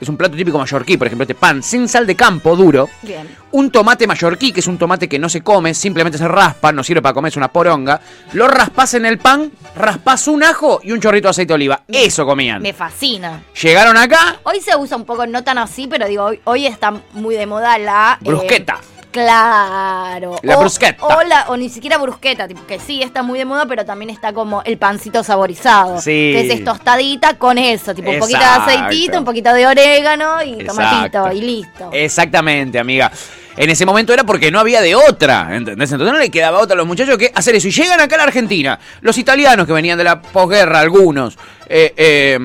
Es 0.00 0.08
un 0.08 0.16
plato 0.16 0.36
típico 0.36 0.58
mallorquí, 0.58 0.96
por 0.96 1.06
ejemplo, 1.06 1.24
este 1.24 1.34
pan 1.34 1.62
sin 1.62 1.88
sal 1.88 2.06
de 2.06 2.14
campo 2.14 2.54
duro. 2.54 2.88
Bien. 3.02 3.28
Un 3.50 3.70
tomate 3.70 4.06
mallorquí, 4.06 4.52
que 4.52 4.60
es 4.60 4.66
un 4.66 4.78
tomate 4.78 5.08
que 5.08 5.18
no 5.18 5.28
se 5.28 5.40
come, 5.40 5.74
simplemente 5.74 6.18
se 6.18 6.28
raspa, 6.28 6.70
no 6.72 6.84
sirve 6.84 7.02
para 7.02 7.14
comer, 7.14 7.30
es 7.30 7.36
una 7.36 7.48
poronga. 7.48 8.00
Lo 8.32 8.46
raspas 8.46 8.94
en 8.94 9.06
el 9.06 9.18
pan, 9.18 9.50
raspas 9.74 10.28
un 10.28 10.42
ajo 10.44 10.80
y 10.82 10.92
un 10.92 11.00
chorrito 11.00 11.26
de 11.26 11.30
aceite 11.30 11.48
de 11.48 11.54
oliva. 11.54 11.82
Eso 11.88 12.24
comían. 12.26 12.62
Me 12.62 12.72
fascina. 12.72 13.42
Llegaron 13.60 13.96
acá, 13.96 14.38
Hoy 14.44 14.60
se 14.60 14.76
usa 14.76 14.96
un 14.96 15.04
poco, 15.04 15.26
no 15.26 15.42
tan 15.44 15.58
así, 15.58 15.86
pero 15.88 16.06
digo, 16.06 16.24
hoy, 16.24 16.40
hoy 16.44 16.66
está 16.66 16.92
muy 17.12 17.34
de 17.34 17.46
moda 17.46 17.76
la... 17.78 18.18
eh, 18.22 18.28
brusqueta. 18.28 18.80
Claro. 19.10 20.36
La 20.42 20.56
o, 20.56 20.60
brusqueta. 20.60 21.04
O, 21.04 21.22
la- 21.22 21.46
o 21.48 21.56
ni 21.56 21.68
siquiera 21.68 21.98
brusqueta, 21.98 22.46
tipo, 22.48 22.64
que 22.66 22.78
sí 22.78 23.02
está 23.02 23.22
muy 23.22 23.38
de 23.38 23.44
moda, 23.44 23.66
pero 23.66 23.84
también 23.84 24.10
está 24.10 24.32
como 24.32 24.62
el 24.62 24.78
pancito 24.78 25.22
saborizado. 25.24 26.00
Sí. 26.00 26.10
Que 26.34 26.52
es 26.52 26.64
tostadita 26.64 27.34
con 27.34 27.58
eso, 27.58 27.94
tipo 27.94 28.10
un 28.10 28.18
poquito 28.18 28.38
de 28.38 28.44
aceitito, 28.44 29.18
un 29.18 29.24
poquito 29.24 29.52
de 29.52 29.66
orégano 29.66 30.42
y 30.42 30.60
Exacto. 30.60 30.74
tomatito 30.74 31.32
y 31.32 31.40
listo. 31.40 31.90
Exactamente, 31.92 32.78
amiga. 32.78 33.10
En 33.56 33.70
ese 33.70 33.84
momento 33.84 34.12
era 34.12 34.22
porque 34.22 34.52
no 34.52 34.60
había 34.60 34.80
de 34.80 34.94
otra, 34.94 35.48
¿entendés? 35.50 35.90
Entonces 35.90 36.12
no 36.12 36.18
le 36.20 36.30
quedaba 36.30 36.58
otra 36.60 36.74
a 36.74 36.76
los 36.76 36.86
muchachos 36.86 37.18
que 37.18 37.32
hacer 37.34 37.56
eso. 37.56 37.66
Y 37.66 37.72
llegan 37.72 38.00
acá 38.00 38.14
a 38.14 38.18
la 38.18 38.24
Argentina. 38.24 38.78
Los 39.00 39.18
italianos 39.18 39.66
que 39.66 39.72
venían 39.72 39.98
de 39.98 40.04
la 40.04 40.22
posguerra, 40.22 40.78
algunos. 40.78 41.36
eh, 41.68 41.92
eh, 41.96 42.38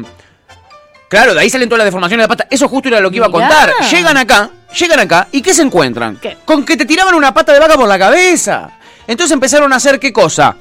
claro, 1.10 1.36
de 1.36 1.42
ahí 1.42 1.50
salen 1.52 1.70
todas 1.70 1.80
las 1.80 1.86
deformaciones 1.86 2.24
de 2.24 2.28
la 2.32 2.36
pata. 2.36 2.48
Eso 2.50 2.68
justo 2.68 2.88
era 2.90 3.00
lo 3.00 3.12
que 3.12 3.18
iba 3.18 3.28
a 3.28 3.30
Mirá. 3.30 3.48
contar. 3.48 3.74
Llegan 3.92 4.18
acá, 4.18 4.50
llegan 4.74 5.00
acá. 5.00 5.28
¿Y 5.32 5.42
qué 5.42 5.54
se 5.54 5.62
encuentran? 5.62 6.18
¿Qué? 6.18 6.38
Con 6.46 6.66
que 6.66 6.78
te 6.78 6.86
tiraban 6.86 7.16
una 7.16 7.34
pata 7.34 7.54
de 7.54 7.60
vaca 7.60 7.76
por 7.76 7.88
la 7.88 8.00
cabeza. 8.00 8.72
Entonces 9.08 9.34
empezaron 9.34 9.72
a 9.74 9.78
hacer 9.78 10.00
qué 10.00 10.12
cosa? 10.12 10.56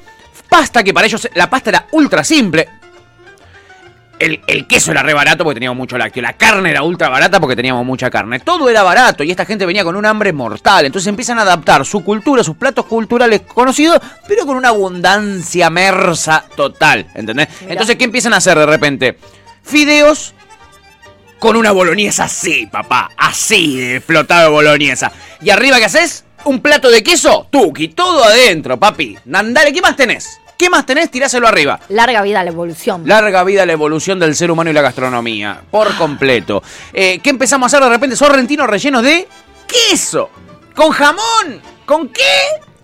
Pasta, 0.49 0.83
que 0.83 0.93
para 0.93 1.07
ellos 1.07 1.27
la 1.33 1.49
pasta 1.49 1.69
era 1.69 1.87
ultra 1.91 2.23
simple. 2.23 2.67
El, 4.19 4.41
el 4.47 4.67
queso 4.67 4.91
era 4.91 5.01
re 5.01 5.13
barato 5.13 5.43
porque 5.43 5.55
teníamos 5.55 5.77
mucho 5.77 5.97
lácteo. 5.97 6.21
La 6.21 6.33
carne 6.33 6.69
era 6.69 6.83
ultra 6.83 7.09
barata 7.09 7.39
porque 7.39 7.55
teníamos 7.55 7.85
mucha 7.85 8.09
carne. 8.09 8.39
Todo 8.39 8.69
era 8.69 8.83
barato 8.83 9.23
y 9.23 9.31
esta 9.31 9.45
gente 9.45 9.65
venía 9.65 9.83
con 9.83 9.95
un 9.95 10.05
hambre 10.05 10.31
mortal. 10.31 10.85
Entonces 10.85 11.07
empiezan 11.07 11.39
a 11.39 11.41
adaptar 11.41 11.85
su 11.85 12.03
cultura, 12.03 12.43
sus 12.43 12.55
platos 12.55 12.85
culturales 12.85 13.41
conocidos, 13.41 13.99
pero 14.27 14.45
con 14.45 14.55
una 14.55 14.69
abundancia 14.69 15.69
mersa 15.69 16.45
total. 16.55 17.07
¿Entendés? 17.15 17.47
Mirá. 17.61 17.73
Entonces, 17.73 17.95
¿qué 17.97 18.03
empiezan 18.05 18.33
a 18.33 18.37
hacer 18.37 18.57
de 18.57 18.65
repente? 18.65 19.17
Fideos 19.63 20.33
con 21.43 21.57
una 21.57 21.73
boloñesa 21.73 22.23
así, 22.23 22.67
papá. 22.67 23.09
Así 23.17 23.77
de 23.77 23.99
flotado 23.99 24.43
de 24.43 24.49
boloñesa. 24.49 25.11
¿Y 25.41 25.49
arriba 25.49 25.77
qué 25.77 25.83
haces? 25.83 26.23
Un 26.45 26.61
plato 26.61 26.89
de 26.89 27.03
queso, 27.03 27.47
tuki, 27.51 27.89
todo 27.89 28.23
adentro, 28.23 28.79
papi. 28.79 29.17
Andale, 29.33 29.73
¿qué 29.73 29.81
más 29.81 29.97
tenés? 29.97 30.39
¿Qué 30.57 30.69
más 30.69 30.85
tenés? 30.85 31.11
Tiráselo 31.11 31.45
arriba. 31.45 31.81
Larga 31.89 32.21
vida 32.21 32.39
a 32.39 32.43
la 32.45 32.49
evolución. 32.51 33.05
Larga 33.05 33.43
vida 33.43 33.65
la 33.65 33.73
evolución 33.73 34.21
del 34.21 34.37
ser 34.37 34.51
humano 34.51 34.69
y 34.69 34.73
la 34.73 34.83
gastronomía. 34.83 35.59
Por 35.69 35.93
completo. 35.97 36.63
Eh, 36.93 37.19
¿Qué 37.21 37.31
empezamos 37.31 37.65
a 37.65 37.75
hacer 37.75 37.89
de 37.89 37.93
repente? 37.93 38.15
Sorrentinos 38.15 38.65
rellenos 38.65 39.03
de 39.03 39.27
queso. 39.67 40.29
Con 40.73 40.91
jamón. 40.91 41.61
¿Con 41.85 42.07
qué? 42.07 42.21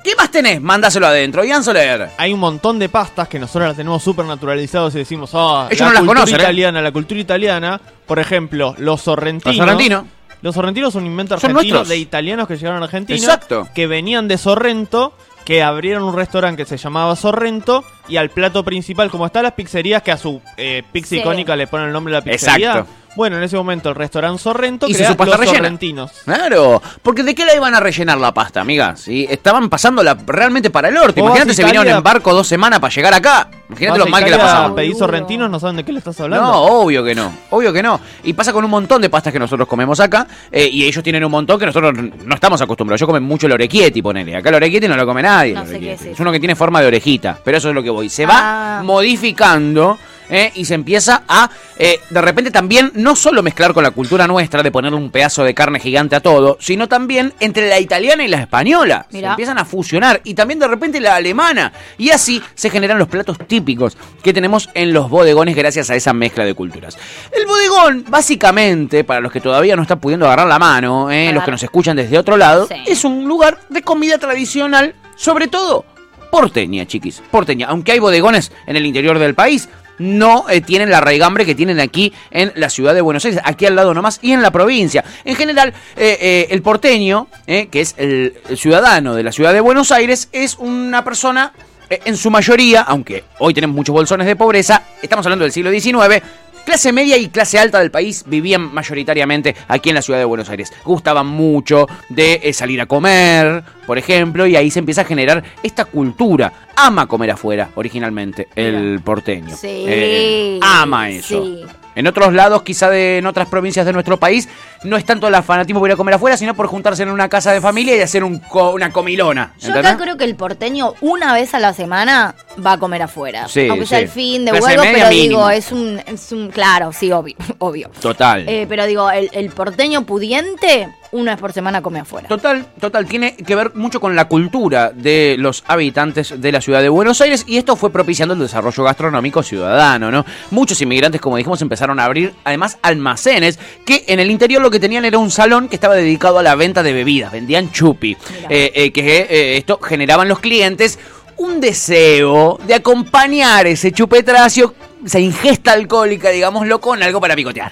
¿Qué 0.10 0.16
más 0.16 0.32
tenés? 0.32 0.60
Mándaselo 0.60 1.06
adentro. 1.06 1.44
Ian 1.44 1.64
Soler. 1.64 2.10
Hay 2.18 2.34
un 2.34 2.40
montón 2.40 2.80
de 2.80 2.90
pastas 2.90 3.28
que 3.28 3.38
nosotros 3.38 3.68
las 3.68 3.78
tenemos 3.78 4.02
súper 4.02 4.26
naturalizadas 4.26 4.96
y 4.96 4.98
decimos, 4.98 5.30
ah, 5.36 5.68
Ellos 5.70 5.82
la 5.82 5.86
no 5.86 5.92
las 5.94 6.00
cultura 6.00 6.16
conocen, 6.22 6.40
¿eh? 6.40 6.44
italiana, 6.44 6.82
la 6.82 6.92
cultura 6.92 7.20
italiana. 7.20 7.82
Por 8.08 8.18
ejemplo, 8.18 8.74
los 8.80 9.02
sorrentinos. 9.02 9.56
Los 9.56 9.66
sorrentinos. 9.68 10.04
Los 10.42 10.56
sorrentinos 10.56 10.94
son 10.94 11.04
un 11.04 11.10
invento 11.12 11.38
Son 11.40 11.52
argentino 11.52 11.76
nuestros. 11.76 11.90
de 11.90 11.98
italianos 11.98 12.48
que 12.48 12.58
llegaron 12.58 12.82
a 12.82 12.86
Argentina. 12.86 13.20
Exacto. 13.20 13.68
Que 13.76 13.86
venían 13.86 14.28
de 14.28 14.38
Sorrento, 14.40 15.14
que 15.46 15.62
abrieron 15.62 16.02
un 16.04 16.16
restaurante 16.16 16.64
que 16.64 16.68
se 16.68 16.78
llamaba 16.78 17.16
Sorrento. 17.16 17.84
Y 18.08 18.18
al 18.18 18.30
plato 18.32 18.64
principal, 18.64 19.12
como 19.12 19.28
están 19.28 19.44
las 19.44 19.54
pizzerías, 19.54 20.02
que 20.02 20.12
a 20.12 20.18
su 20.18 20.42
eh, 20.58 20.82
pizza 20.92 21.10
Sí. 21.10 21.18
icónica 21.20 21.56
le 21.56 21.68
ponen 21.68 21.88
el 21.88 21.94
nombre 21.94 22.14
de 22.16 22.20
la 22.20 22.24
pizzería. 22.24 22.70
Exacto. 22.72 22.92
Bueno, 23.20 23.36
en 23.36 23.44
ese 23.44 23.58
momento 23.58 23.90
el 23.90 23.96
restaurante 23.96 24.42
Sorrento 24.42 24.88
Hizo 24.88 24.96
crea 24.98 25.10
su 25.10 25.18
pasta 25.18 25.32
los 25.32 25.40
rellena. 25.42 25.58
sorrentinos. 25.58 26.12
Claro, 26.24 26.82
porque 27.04 27.22
¿de 27.22 27.36
qué 27.36 27.46
la 27.46 27.54
iban 27.54 27.76
a 27.76 27.82
rellenar 27.82 28.18
la 28.18 28.34
pasta, 28.34 28.62
amiga? 28.62 28.96
¿Sí? 28.96 29.28
Estaban 29.30 29.68
pasándola 29.70 30.18
realmente 30.26 30.70
para 30.70 30.88
el 30.88 30.96
orto. 30.96 31.22
Vas 31.22 31.32
Imagínate, 31.32 31.54
se 31.54 31.66
vinieron 31.66 31.86
en 31.98 32.02
barco 32.02 32.34
dos 32.34 32.48
semanas 32.48 32.80
para 32.80 32.94
llegar 32.94 33.14
acá. 33.14 33.50
Imagínate 33.68 34.00
lo 34.00 34.06
mal 34.08 34.24
que 34.24 34.32
la 34.32 34.38
pasaban. 34.38 34.74
pedir 34.74 34.92
Boludo. 34.94 35.06
sorrentinos, 35.06 35.52
no 35.52 35.60
saben 35.60 35.76
de 35.76 35.84
qué 35.84 35.92
le 35.92 35.98
estás 35.98 36.18
hablando. 36.22 36.48
No, 36.50 36.62
obvio 36.64 37.04
que 37.04 37.14
no, 37.14 37.30
obvio 37.50 37.74
que 37.74 37.84
no. 37.84 38.00
Y 38.24 38.32
pasa 38.32 38.54
con 38.54 38.64
un 38.64 38.72
montón 38.72 39.02
de 39.02 39.10
pastas 39.10 39.34
que 39.34 39.40
nosotros 39.40 39.68
comemos 39.68 40.00
acá, 40.00 40.26
eh, 40.50 40.70
y 40.72 40.86
ellos 40.86 41.04
tienen 41.04 41.22
un 41.26 41.32
montón 41.32 41.60
que 41.60 41.66
nosotros 41.66 41.94
no 42.24 42.34
estamos 42.36 42.62
acostumbrados. 42.62 43.02
Yo 43.02 43.06
comen 43.06 43.24
mucho 43.24 43.48
el 43.48 43.52
orequietti, 43.52 44.02
ponele. 44.02 44.38
Acá 44.38 44.48
el 44.48 44.56
orequietti 44.56 44.88
no 44.88 44.96
lo 44.96 45.06
come 45.06 45.22
nadie. 45.22 45.56
No 45.56 45.66
sé 45.66 45.78
qué 45.78 45.92
es 45.92 46.00
es 46.04 46.08
eso. 46.14 46.24
uno 46.24 46.32
que 46.32 46.40
tiene 46.40 46.56
forma 46.56 46.80
de 46.80 46.88
orejita, 46.88 47.38
pero 47.44 47.58
eso 47.58 47.68
es 47.68 47.76
lo 47.76 47.84
que 47.84 47.90
voy. 47.90 48.08
Se 48.08 48.26
va 48.26 48.80
Ah. 48.80 48.82
modificando. 48.84 50.00
Eh, 50.30 50.52
y 50.56 50.66
se 50.66 50.74
empieza 50.76 51.24
a, 51.28 51.50
eh, 51.78 52.00
de 52.10 52.22
repente 52.22 52.52
también, 52.52 52.92
no 52.96 53.16
solo 53.16 53.42
mezclar 53.44 53.74
con 53.74 53.84
la 53.84 53.92
cultura 53.92 54.28
nuestra 54.28 54.64
de 54.64 54.72
ponerle 54.72 54.98
un 54.98 55.12
pedazo 55.12 55.44
de 55.44 55.54
carne 55.54 55.80
gigante 55.80 56.16
a 56.16 56.20
todo, 56.20 56.58
sino 56.60 56.88
también 56.88 57.34
entre 57.40 57.68
la 57.70 57.80
italiana 57.80 58.24
y 58.24 58.28
la 58.28 58.42
española. 58.42 59.06
Se 59.10 59.20
empiezan 59.20 59.58
a 59.58 59.66
fusionar. 59.66 60.22
Y 60.24 60.34
también 60.34 60.60
de 60.60 60.68
repente 60.68 61.00
la 61.00 61.16
alemana. 61.16 61.74
Y 61.98 62.10
así 62.12 62.42
se 62.56 62.70
generan 62.70 62.98
los 62.98 63.08
platos 63.08 63.38
típicos 63.48 63.98
que 64.24 64.34
tenemos 64.34 64.70
en 64.74 64.94
los 64.94 65.10
bodegones 65.10 65.56
gracias 65.56 65.90
a 65.90 65.96
esa 65.96 66.14
mezcla 66.14 66.46
de 66.46 66.54
culturas. 66.54 66.98
El 67.32 67.46
bodegón, 67.46 68.06
básicamente, 68.08 69.04
para 69.04 69.22
los 69.22 69.32
que 69.32 69.42
todavía 69.42 69.76
no 69.76 69.82
están 69.82 70.00
pudiendo 70.00 70.26
agarrar 70.26 70.48
la 70.48 70.60
mano, 70.60 71.10
eh, 71.12 71.32
los 71.34 71.44
que 71.44 71.52
nos 71.52 71.64
escuchan 71.64 71.96
desde 71.98 72.18
otro 72.18 72.38
lado, 72.38 72.68
Sí. 72.68 72.76
es 72.86 73.04
un 73.04 73.26
lugar 73.28 73.60
de 73.70 73.82
comida 73.82 74.18
tradicional, 74.18 74.94
sobre 75.16 75.48
todo 75.48 75.86
porteña, 76.32 76.86
chiquis. 76.86 77.22
Porteña. 77.32 77.68
Aunque 77.68 77.92
hay 77.94 78.00
bodegones 78.00 78.52
en 78.68 78.76
el 78.76 78.86
interior 78.86 79.18
del 79.18 79.34
país, 79.34 79.68
no 80.00 80.50
eh, 80.50 80.62
tienen 80.62 80.90
la 80.90 81.02
raigambre 81.02 81.46
que 81.46 81.56
tienen 81.56 81.80
aquí 81.80 82.12
en 82.32 82.52
la 82.56 82.70
ciudad 82.70 82.94
de 82.94 83.02
Buenos 83.02 83.24
Aires, 83.26 83.42
aquí 83.44 83.66
al 83.66 83.76
lado 83.76 83.94
nomás, 83.94 84.20
y 84.22 84.32
en 84.32 84.42
la 84.42 84.52
provincia. 84.52 85.04
En 85.24 85.36
general, 85.36 85.74
eh, 85.96 86.18
eh, 86.20 86.48
el 86.50 86.62
porteño, 86.62 87.28
eh, 87.46 87.68
que 87.68 87.82
es 87.82 87.96
el, 87.98 88.34
el 88.50 88.58
ciudadano 88.58 89.14
de 89.16 89.24
la 89.24 89.32
ciudad 89.32 89.54
de 89.54 89.62
Buenos 89.62 89.92
Aires, 89.92 90.30
es 90.32 90.58
una 90.58 91.04
persona, 91.04 91.54
en 91.90 92.18
su 92.18 92.30
mayoría, 92.30 92.82
aunque 92.82 93.24
hoy 93.40 93.54
tenemos 93.54 93.76
muchos 93.76 93.94
bolsones 93.94 94.28
de 94.28 94.36
pobreza, 94.36 94.84
estamos 95.02 95.26
hablando 95.26 95.44
del 95.44 95.52
siglo 95.52 95.72
XIX, 95.72 96.24
Clase 96.66 96.92
media 96.94 97.18
y 97.18 97.30
clase 97.30 97.58
alta 97.58 97.80
del 97.80 97.90
país 97.90 98.24
vivían 98.28 98.72
mayoritariamente 98.72 99.56
aquí 99.68 99.90
en 99.90 99.96
la 99.96 100.04
ciudad 100.04 100.20
de 100.20 100.26
Buenos 100.26 100.52
Aires. 100.52 100.72
Gustaban 100.86 101.26
mucho 101.26 101.88
de 102.10 102.52
salir 102.54 102.80
a 102.80 102.86
comer, 102.86 103.64
por 103.90 103.98
ejemplo, 103.98 104.46
y 104.46 104.56
ahí 104.56 104.70
se 104.70 104.78
empieza 104.78 105.02
a 105.02 105.06
generar 105.06 105.44
esta 105.64 105.86
cultura. 105.86 106.54
Ama 106.76 107.08
comer 107.08 107.32
afuera, 107.32 107.70
originalmente, 107.74 108.48
el 108.56 109.02
porteño. 109.04 109.56
Sí. 109.58 109.86
Eh, 109.88 110.60
ama 110.62 111.10
eso. 111.10 111.44
sí. 111.44 111.64
En 111.96 112.06
otros 112.08 112.32
lados, 112.34 112.62
quizá 112.62 112.90
de, 112.90 113.18
en 113.18 113.26
otras 113.26 113.48
provincias 113.50 113.86
de 113.86 113.92
nuestro 113.92 114.18
país, 114.18 114.48
no 114.84 114.96
es 114.96 115.04
tanto 115.06 115.30
la 115.32 115.42
fanatismo 115.42 115.80
por 115.82 115.90
ir 115.90 115.94
a 115.96 115.98
comer 115.98 116.14
afuera, 116.14 116.38
sino 116.38 116.54
por 116.54 116.68
juntarse 116.68 117.02
en 117.04 117.10
una 117.10 117.28
casa 117.28 117.52
de 117.52 117.60
familia 117.60 117.98
y 117.98 118.00
hacer 118.00 118.24
un 118.24 118.38
co- 118.40 118.72
una 118.74 118.92
comilona. 118.94 119.54
Yo 119.60 119.74
acá 119.78 119.98
creo 119.98 120.16
que 120.16 120.24
el 120.24 120.36
porteño 120.36 120.94
una 121.02 121.34
vez 121.34 121.54
a 121.56 121.60
la 121.60 121.74
semana 121.74 122.36
va 122.66 122.74
a 122.74 122.78
comer 122.78 123.02
afuera. 123.02 123.48
Sí, 123.50 123.68
Aunque 123.70 123.88
sea 123.88 124.00
el 124.00 124.08
fin 124.08 124.46
de 124.46 124.52
Clase 124.52 124.66
huevo, 124.68 124.84
media 124.84 124.98
pero 124.98 125.10
mínimo. 125.10 125.30
digo, 125.40 125.50
es 125.50 125.72
un, 125.74 126.00
es 126.06 126.32
un. 126.32 126.50
Claro, 126.52 126.94
sí, 126.94 127.12
obvio. 127.12 127.36
obvio. 127.58 127.90
Total. 128.00 128.48
Eh, 128.48 128.66
pero 128.70 128.86
digo, 128.86 129.10
el, 129.12 129.30
el 129.34 129.50
porteño 129.50 130.06
pudiente, 130.06 130.88
una 131.12 131.32
vez 131.32 131.42
por 131.42 131.54
semana 131.54 131.82
come 131.82 132.00
afuera. 132.00 132.28
Total, 132.28 132.66
total, 132.80 133.06
tiene 133.06 133.36
que 133.36 133.56
ver 133.56 133.74
mucho 133.76 134.00
con 134.00 134.16
la 134.16 134.28
cultura 134.28 134.92
de 134.92 135.36
los 135.40 135.64
habitantes 135.68 136.40
de 136.40 136.52
la 136.52 136.62
ciudad 136.62 136.82
de 136.82 136.90
Buenos 136.90 137.20
Aires 137.22 137.44
y 137.48 137.58
esto 137.58 137.76
fue 137.76 137.92
propiciando 137.92 138.34
el 138.34 138.40
desarrollo 138.40 138.84
gastronómico 138.84 139.44
ciudadano, 139.44 140.12
¿no? 140.12 140.26
Muchos 140.52 140.82
inmigrantes, 140.82 141.22
como 141.22 141.38
dijimos, 141.38 141.62
empezaron 141.62 142.00
a 142.00 142.06
abrir 142.06 142.34
además 142.44 142.78
almacenes 142.82 143.60
que 143.86 144.06
en 144.08 144.20
el 144.20 144.30
interior 144.30 144.62
lo 144.62 144.72
que 144.72 144.80
tenían 144.80 145.06
era 145.06 145.18
un 145.18 145.32
salón 145.32 145.68
que 145.68 145.76
estaba 145.76 145.96
dedicado 145.96 146.40
a 146.40 146.44
la 146.44 146.56
venta 146.56 146.84
de 146.84 146.94
bebidas, 146.94 147.32
vendían 147.32 147.72
chupi, 147.72 148.16
eh, 148.50 148.72
eh, 148.74 148.92
que 148.92 149.28
eh, 149.30 149.58
esto 149.58 149.80
generaban 149.82 150.28
los 150.28 150.40
clientes 150.40 151.00
un 151.40 151.62
deseo 151.62 152.60
de 152.68 152.76
acompañar 152.76 153.66
ese 153.66 153.92
chupetracio, 153.92 154.76
esa 155.06 155.20
ingesta 155.20 155.72
alcohólica, 155.72 156.30
digámoslo, 156.30 156.80
con 156.82 157.02
algo 157.02 157.20
para 157.22 157.36
picotear. 157.36 157.72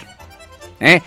¿Eh? 0.80 1.02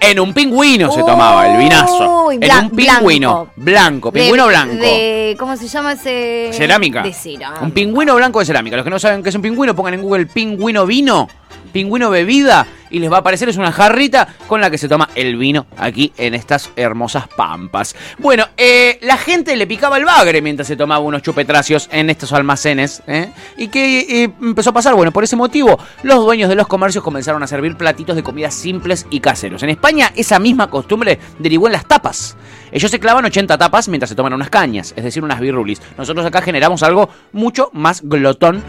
En 0.00 0.18
un 0.18 0.32
pingüino 0.32 0.90
se 0.90 1.00
tomaba 1.00 1.46
el 1.48 1.58
vinazo. 1.58 2.24
Uy, 2.26 2.36
en 2.36 2.40
blan- 2.40 2.64
un 2.64 2.70
pingüino 2.70 3.30
blanco. 3.34 3.52
blanco, 3.56 4.10
De- 4.10 4.20
pingüino 4.20 4.46
blanco. 4.46 4.74
de- 4.76 5.36
¿Cómo 5.38 5.56
se 5.56 5.68
llama 5.68 5.92
ese? 5.92 6.50
Cerámica. 6.52 7.02
De 7.02 7.12
cerámica. 7.12 7.60
Un 7.62 7.70
pingüino 7.70 8.14
blanco 8.16 8.38
de 8.38 8.46
cerámica. 8.46 8.76
Los 8.76 8.84
que 8.84 8.90
no 8.90 8.98
saben 8.98 9.22
qué 9.22 9.28
es 9.28 9.34
un 9.34 9.42
pingüino, 9.42 9.74
pongan 9.76 9.94
en 9.94 10.02
Google 10.02 10.26
pingüino 10.26 10.86
vino, 10.86 11.28
pingüino 11.72 12.08
bebida 12.10 12.66
y 12.90 12.98
les 12.98 13.10
va 13.10 13.16
a 13.16 13.20
aparecer 13.20 13.48
es 13.48 13.56
una 13.56 13.72
jarrita 13.72 14.28
con 14.46 14.60
la 14.60 14.70
que 14.70 14.78
se 14.78 14.88
toma 14.88 15.08
el 15.14 15.36
vino 15.36 15.66
aquí 15.76 16.12
en 16.16 16.34
estas 16.34 16.70
hermosas 16.76 17.28
pampas. 17.28 17.94
Bueno, 18.18 18.44
eh, 18.56 18.98
la 19.02 19.16
gente 19.16 19.56
le 19.56 19.66
picaba 19.66 19.96
el 19.96 20.04
bagre 20.04 20.42
mientras 20.42 20.68
se 20.68 20.76
tomaba 20.76 21.00
unos 21.00 21.22
chupetracios 21.22 21.88
en 21.92 22.10
estos 22.10 22.32
almacenes. 22.32 23.02
¿eh? 23.06 23.30
¿Y 23.56 23.68
qué 23.68 24.24
eh, 24.24 24.30
empezó 24.40 24.70
a 24.70 24.72
pasar? 24.72 24.94
Bueno, 24.94 25.12
por 25.12 25.24
ese 25.24 25.36
motivo, 25.36 25.78
los 26.02 26.18
dueños 26.18 26.48
de 26.48 26.54
los 26.54 26.66
comercios 26.66 27.04
comenzaron 27.04 27.42
a 27.42 27.46
servir 27.46 27.76
platitos 27.76 28.16
de 28.16 28.22
comida 28.22 28.50
simples 28.50 29.06
y 29.10 29.20
caseros. 29.20 29.62
En 29.62 29.70
España, 29.70 30.12
esa 30.16 30.38
misma 30.38 30.68
costumbre 30.68 31.18
derivó 31.38 31.66
en 31.66 31.72
las 31.72 31.86
tapas. 31.86 32.36
Ellos 32.72 32.90
se 32.90 33.00
clavan 33.00 33.24
80 33.24 33.58
tapas 33.58 33.88
mientras 33.88 34.10
se 34.10 34.14
toman 34.14 34.32
unas 34.32 34.48
cañas, 34.48 34.94
es 34.96 35.02
decir, 35.02 35.24
unas 35.24 35.40
birrulis. 35.40 35.80
Nosotros 35.98 36.24
acá 36.24 36.40
generamos 36.40 36.84
algo 36.84 37.08
mucho 37.32 37.70
más 37.72 38.02
glotón, 38.02 38.62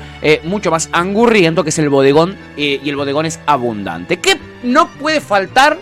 mucho 0.44 0.72
más 0.72 0.90
angurriento, 0.92 1.64
que 1.64 1.70
es 1.70 1.78
el 1.78 1.90
bodegón, 1.90 2.36
y 2.58 2.90
el 2.90 2.96
bodegón 2.96 3.28
es 3.28 3.40
abundante. 3.46 4.11
¿Qué 4.20 4.40
no 4.64 4.88
puede 4.88 5.22
faltar 5.22 5.78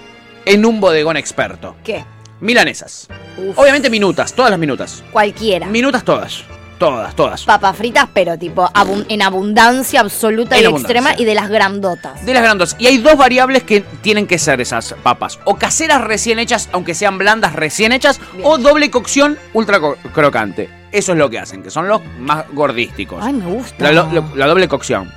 en 0.46 0.66
un 0.66 0.80
bodegón 0.80 1.18
experto? 1.18 1.76
¿Qué? 1.84 2.04
Milanesas. 2.42 3.08
Uf, 3.38 3.58
Obviamente 3.58 3.90
minutas, 3.90 4.34
todas 4.34 4.52
las 4.52 4.60
minutas. 4.60 5.04
cualquiera. 5.12 5.68
Minutas 5.68 6.04
todas. 6.04 6.44
Todas, 6.78 7.14
todas. 7.14 7.44
Papas 7.44 7.76
fritas, 7.76 8.08
pero 8.14 8.38
tipo 8.40 8.66
abun- 8.70 9.06
en 9.10 9.22
abundancia 9.22 10.00
absoluta 10.00 10.56
En 10.56 10.64
y 10.64 10.66
abundancia. 10.66 10.98
extrema 11.00 11.22
y 11.22 11.26
de 11.26 11.36
las 11.36 11.50
grandotas. 11.50 12.26
De 12.26 12.34
las 12.34 12.42
grandes. 12.42 12.78
Y 12.80 12.88
hay 12.88 13.00
dos 13.00 13.18
variables 13.18 13.64
que 13.64 13.82
tienen 14.02 14.26
que 14.28 14.40
ser 14.40 14.62
esas 14.62 14.96
papas. 15.04 15.40
O 15.44 15.56
caseras 15.58 16.00
recién 16.02 16.40
hechas, 16.40 16.70
aunque 16.72 16.96
sean 16.96 17.18
blandas 17.18 17.52
recién 17.52 17.92
hechas, 17.92 18.22
Bien. 18.32 18.46
o 18.46 18.58
doble 18.58 18.90
cocción 18.90 19.38
ultra 19.52 19.82
co- 19.82 19.98
crocante. 20.14 20.70
Eso 20.94 21.12
es 21.12 21.18
lo 21.18 21.30
que 21.30 21.40
hacen, 21.40 21.62
que 21.64 21.70
son 21.70 21.90
los 21.90 22.02
más 22.18 22.46
gordísticos. 22.54 23.22
Ay, 23.26 23.34
me 23.34 23.46
gusta. 23.48 23.92
La 23.92 24.48
doble 24.48 24.70
cocción. 24.70 25.12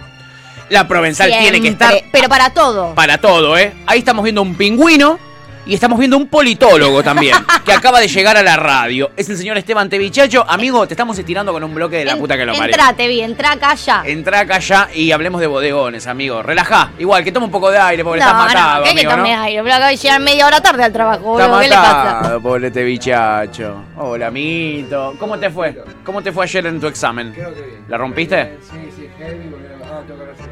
La 0.69 0.89
provenzal 0.89 1.31
tiene 1.39 1.61
que 1.61 1.69
estar 1.69 1.95
Pero 2.11 2.29
para 2.29 2.51
todo. 2.51 2.95
para 2.95 3.19
todo, 3.19 3.59
¿eh? 3.59 3.73
Ahí 3.87 3.99
estamos 3.99 4.23
viendo 4.25 4.43
un 4.43 4.55
pingüino 4.55 5.19
y 5.65 5.75
estamos 5.75 5.97
viendo 5.97 6.17
un 6.17 6.27
politólogo 6.27 7.05
también, 7.05 7.37
que 7.65 7.73
acaba 7.73 8.01
de 8.01 8.09
llegar 8.09 8.37
a 8.37 8.43
la 8.43 8.57
radio. 8.57 9.13
Es 9.17 9.29
el 9.29 9.37
señor 9.39 9.57
Esteban 9.59 9.89
Tevichacho. 9.89 10.45
Amigo, 10.49 10.89
te 10.89 10.95
estamos 10.95 11.17
estirando 11.17 11.53
con 11.53 11.63
un 11.63 11.73
bloque 11.73 11.99
de 11.99 12.05
la 12.05 12.13
En- 12.13 12.19
puta 12.19 12.37
que 12.37 12.45
lo 12.45 12.53
parió. 12.53 12.75
Entrate 12.75 13.07
bien, 13.07 13.31
entra 13.31 13.53
acá 13.53 13.75
ya. 13.77 14.03
Entra 14.05 14.41
acá 14.41 14.59
ya 14.59 14.89
y 14.93 15.13
hablemos 15.13 15.41
de 15.41 15.47
bodegones, 15.47 16.09
amigo. 16.09 16.43
Relajá. 16.43 16.91
Igual, 16.99 17.23
que 17.23 17.31
toma 17.31 17.47
un 17.47 17.53
poco 17.53 17.71
de 17.71 17.79
aire 17.79 18.03
porque 18.03 18.19
no, 18.19 18.27
estás 18.27 18.45
matado, 18.45 18.85
no, 18.85 18.91
¿qué 18.91 18.97
que 19.03 19.07
tomé 19.07 19.37
¿no? 19.37 19.43
aire? 19.43 19.63
Pero 19.63 19.75
acabo 19.75 19.91
de 19.91 19.97
llegar 19.97 20.21
media 20.21 20.47
hora 20.49 20.61
tarde 20.61 20.83
al 20.85 20.93
trabajo, 20.93 21.39
Está 21.39 21.47
boludo. 21.47 21.61
¿Qué 21.61 21.69
le 21.69 21.75
pasa? 21.77 22.15
matado, 22.15 22.41
pobre 22.41 22.71
Tevichacho. 22.73 23.85
Hola, 23.99 24.27
amito. 24.29 25.15
¿Cómo 25.19 25.39
te 25.39 25.49
fue? 25.51 25.81
¿Cómo 26.05 26.23
te 26.23 26.33
fue 26.33 26.45
ayer 26.45 26.67
en 26.67 26.81
tu 26.81 26.89
examen? 26.89 27.33
Creo 27.35 27.55
que 27.55 27.61
bien. 27.61 27.85
¿La 27.89 27.99
rompiste? 27.99 28.59
Sí, 28.69 28.79
sí, 28.97 29.09
heavy, 29.17 29.49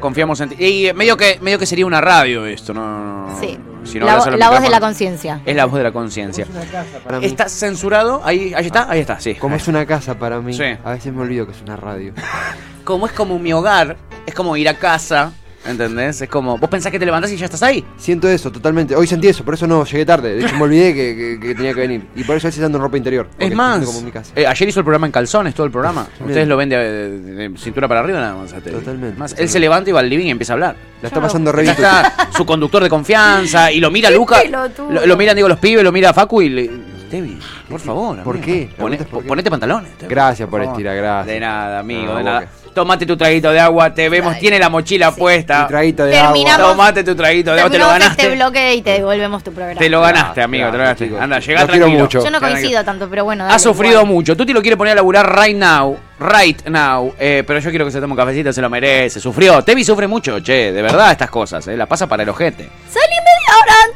Confiamos 0.01 0.41
en 0.41 0.49
ti. 0.49 0.55
Y 0.65 0.93
medio 0.93 1.15
que, 1.15 1.37
medio 1.41 1.57
que 1.57 1.65
sería 1.65 1.85
una 1.85 2.01
radio 2.01 2.45
esto, 2.45 2.73
¿no? 2.73 3.27
no- 3.29 3.39
Sí. 3.39 3.57
Si 3.83 3.97
no 3.99 4.05
la, 4.05 4.19
vo- 4.19 4.51
voz 4.51 4.61
de 4.61 4.69
la 4.69 4.79
conciencia. 4.79 5.41
Es 5.43 5.55
la 5.55 5.65
voz 5.65 5.75
de 5.77 5.83
la 5.83 5.91
conciencia. 5.91 6.43
Es 6.43 6.49
una 6.51 6.65
casa 6.65 6.99
para 7.03 7.19
mí. 7.19 7.25
¿Está 7.25 7.49
censurado? 7.49 8.21
Ahí, 8.23 8.53
ahí 8.55 8.67
está, 8.67 8.87
ahí 8.89 8.99
está, 8.99 9.19
sí. 9.19 9.33
Como 9.35 9.55
es 9.55 9.67
una 9.67 9.85
casa 9.87 10.19
para 10.19 10.39
mí, 10.39 10.53
Sí. 10.53 10.63
a 10.83 10.91
veces 10.91 11.11
me 11.13 11.21
olvido 11.21 11.45
que 11.47 11.53
es 11.53 11.61
una 11.61 11.77
radio. 11.77 12.13
Como 12.83 13.05
es 13.05 13.11
como 13.13 13.37
mi 13.39 13.53
hogar, 13.53 13.95
es 14.25 14.33
como 14.33 14.57
ir 14.57 14.67
a 14.67 14.73
casa, 14.75 15.33
¿Entendés? 15.65 16.21
Es 16.21 16.27
como, 16.29 16.57
vos 16.57 16.69
pensás 16.69 16.91
que 16.91 16.97
te 16.97 17.05
levantás 17.05 17.31
y 17.31 17.37
ya 17.37 17.45
estás 17.45 17.61
ahí. 17.61 17.85
Siento 17.97 18.27
eso, 18.27 18.51
totalmente. 18.51 18.95
Hoy 18.95 19.05
sentí 19.05 19.27
eso, 19.27 19.43
por 19.45 19.53
eso 19.53 19.67
no 19.67 19.85
llegué 19.85 20.05
tarde. 20.05 20.35
De 20.35 20.45
hecho, 20.45 20.55
me 20.55 20.63
olvidé 20.63 20.93
que, 20.93 21.15
que- 21.15 21.47
que 21.47 21.55
tenía 21.55 21.73
que 21.73 21.81
venir. 21.81 22.01
Y 22.15 22.23
por 22.23 22.35
eso 22.35 22.47
a 22.47 22.49
veces 22.49 22.63
ando 22.63 22.79
en 22.79 22.83
ropa 22.83 22.97
interior. 22.97 23.27
porque 23.27 23.43
Es 23.45 23.51
estoy 23.51 23.57
más, 23.57 23.85
como 23.85 23.99
en 23.99 24.05
mi 24.05 24.11
casa. 24.11 24.31
eh, 24.35 24.47
ayer 24.47 24.69
hizo 24.69 24.79
el 24.79 24.83
programa 24.85 25.05
en 25.05 25.11
calzones, 25.11 25.53
todo 25.53 25.65
el 25.67 25.71
programa. 25.71 26.07
Ustedes 26.19 26.47
lo 26.47 26.57
ven 26.57 26.69
de, 26.69 26.77
de- 26.77 27.49
de 27.49 27.57
cintura 27.59 27.87
para 27.87 27.99
arriba 27.99 28.19
nada 28.19 28.35
más. 28.35 28.53
a 28.53 28.59
Teddy. 28.59 28.75
Totalmente, 28.75 29.19
Más, 29.19 29.31
él 29.31 29.35
totalmente. 29.35 29.51
se 29.53 29.59
levanta 29.59 29.89
y 29.89 29.93
va 29.93 29.99
al 29.99 30.09
living 30.09 30.25
y 30.25 30.31
empieza 30.31 30.53
a 30.53 30.55
hablar. 30.55 30.75
La 31.01 31.07
está 31.09 31.21
pasando 31.21 31.51
re 31.51 31.65
Ya 31.65 31.73
bien. 31.75 31.85
está 31.85 32.29
su 32.35 32.45
conductor 32.45 32.81
de 32.83 32.89
confianza 32.89 33.71
y 33.71 33.79
lo 33.79 33.91
mira 33.91 34.09
Luca. 34.09 34.41
pelotudo. 34.41 34.91
Lo, 34.91 35.05
lo 35.05 35.17
miran, 35.17 35.35
digo, 35.35 35.47
los 35.47 35.59
pibes, 35.59 35.83
lo 35.83 35.91
mira 35.91 36.13
Facu 36.13 36.41
y 36.41 36.49
le. 36.49 36.71
Tevi, 37.11 37.37
por 37.69 37.79
favor. 37.81 38.23
¿Por 38.23 38.37
amigo, 38.37 38.45
qué? 38.53 38.69
Pone- 38.77 38.97
por 38.97 39.25
ponete 39.27 39.49
pantalones. 39.51 39.97
Tevi, 39.97 40.09
Gracias 40.09 40.47
por 40.49 40.61
favor. 40.61 40.73
estirar, 40.73 40.95
gracias. 40.95 41.27
De 41.27 41.39
nada, 41.41 41.79
amigo, 41.79 42.13
No, 42.13 42.17
de 42.17 42.23
nada. 42.23 42.39
que- 42.41 42.61
Tomate 42.73 43.05
tu 43.05 43.17
traguito 43.17 43.51
de 43.51 43.59
agua, 43.59 43.93
te 43.93 44.07
vemos, 44.07 44.39
tiene 44.39 44.57
la 44.57 44.69
mochila 44.69 45.11
puesta. 45.13 45.63
Un 45.63 45.67
traguito 45.67 46.05
de 46.05 46.13
Terminamos. 46.13 46.49
agua. 46.57 46.71
Tomate 46.71 47.03
tu 47.03 47.13
traguito 47.15 47.53
de 47.53 47.59
agua, 47.59 47.69
te 47.69 47.77
lo 47.77 47.87
ganaste. 47.87 48.21
este 48.21 48.35
bloque 48.35 48.75
y 48.75 48.81
te 48.81 48.91
devolvemos 48.91 49.43
tu 49.43 49.51
programa. 49.51 49.77
Te 49.77 49.89
lo 49.89 49.99
ganaste, 49.99 50.41
amigo, 50.41 50.67
te 50.67 50.71
lo 50.71 50.77
ganaste. 50.77 51.05
chicos. 51.07 51.19
Anda, 51.21 51.41
quiero 51.41 51.65
tranquilo. 51.65 51.89
mucho. 51.89 52.23
Yo 52.23 52.31
no 52.31 52.39
coincido 52.39 52.81
tanto, 52.85 53.09
pero 53.09 53.25
bueno. 53.25 53.43
Ha 53.43 53.47
dale, 53.47 53.59
sufrido 53.59 53.95
igual. 53.95 54.07
mucho. 54.07 54.37
Tuti 54.37 54.53
lo 54.53 54.61
quiere 54.61 54.77
poner 54.77 54.93
a 54.93 54.95
laburar 54.95 55.37
right 55.37 55.57
now. 55.57 55.97
Right 56.17 56.65
now. 56.67 57.13
Eh, 57.19 57.43
pero 57.45 57.59
yo 57.59 57.69
quiero 57.71 57.83
que 57.83 57.91
se 57.91 57.99
tome 57.99 58.13
un 58.13 58.17
cafecito, 58.17 58.53
se 58.53 58.61
lo 58.61 58.69
merece. 58.69 59.19
Sufrió. 59.19 59.61
Tevi 59.63 59.83
sufre 59.83 60.07
mucho, 60.07 60.39
che. 60.41 60.71
De 60.71 60.81
verdad, 60.81 61.11
estas 61.11 61.29
cosas. 61.29 61.67
Eh, 61.67 61.75
la 61.75 61.87
pasa 61.87 62.07
para 62.07 62.23
el 62.23 62.29
ojete. 62.29 62.63
Hora 62.63 63.20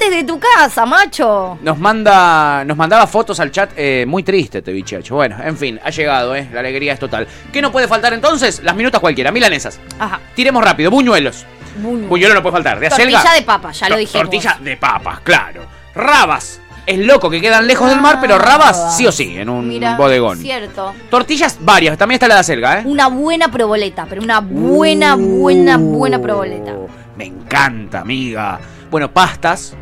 antes 0.06 0.22
de 0.22 0.24
tu 0.24 0.40
casa, 0.40 0.86
macho. 0.86 1.58
Nos 1.62 1.78
manda, 1.78 2.64
nos 2.66 2.78
mandaba 2.78 3.08
fotos 3.08 3.40
al 3.40 3.52
chat 3.52 3.72
eh, 3.76 4.06
muy 4.08 4.24
triste, 4.24 4.62
Tevi 4.62 4.84
Chacho. 4.84 5.16
Bueno, 5.16 5.38
en 5.44 5.58
fin, 5.58 5.80
ha 5.84 5.90
llegado, 5.90 6.36
eh. 6.36 6.48
La 6.54 6.60
alegría 6.60 6.94
es 6.94 7.00
total. 7.00 7.28
¿Qué 7.52 7.62
no 7.62 7.72
puede 7.72 7.88
faltar 7.88 8.14
entonces? 8.14 8.62
Las 8.64 8.76
minutas 8.76 9.02
cualquiera. 9.02 9.32
Milanesas. 9.32 9.80
Ajá. 10.00 10.20
Tiremos 10.36 10.64
rápido. 10.64 10.92
Buñuelos. 10.92 11.46
Buñuelo. 11.78 12.08
Buñuelo 12.08 12.36
no 12.36 12.42
puede 12.42 12.54
faltar. 12.54 12.80
De 12.80 12.90
Tortilla 12.90 13.18
acelga. 13.20 13.34
de 13.36 13.42
papa, 13.42 13.72
ya 13.72 13.90
lo 13.90 13.98
dijimos. 13.98 14.22
Tortilla 14.22 14.58
de 14.62 14.78
papas, 14.78 15.20
claro. 15.22 15.66
Rabas. 15.94 16.62
Es 16.86 17.00
loco 17.00 17.32
que 17.32 17.42
quedan 17.42 17.66
lejos 17.66 17.90
del 17.90 18.00
mar, 18.00 18.20
pero 18.22 18.38
rabas 18.38 18.96
sí 18.96 19.08
o 19.08 19.12
sí, 19.12 19.36
en 19.36 19.50
un 19.50 19.80
bodegón. 19.98 20.38
Cierto. 20.38 20.94
Tortillas 21.10 21.58
varias, 21.60 21.98
también 21.98 22.18
está 22.18 22.28
la 22.28 22.36
de 22.36 22.42
acelga, 22.42 22.80
¿eh? 22.80 22.84
Una 22.86 23.08
buena 23.08 23.50
proboleta, 23.50 24.06
pero 24.08 24.22
una 24.22 24.40
buena, 24.40 25.16
buena, 25.16 25.78
buena 25.78 26.22
proboleta. 26.22 26.74
Uh, 26.74 26.88
Me 27.18 27.26
encanta, 27.26 28.02
amiga. 28.02 28.60
Bueno, 28.92 29.12
pastas, 29.12 29.76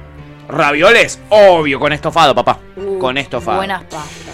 ravioles, 0.48 1.20
obvio, 1.30 1.80
con 1.80 1.94
estofado, 1.94 2.34
papá. 2.36 2.60
Uh, 2.76 3.00
con 3.00 3.18
estofado. 3.18 3.58
Buenas 3.58 3.84
pastas. 3.84 4.34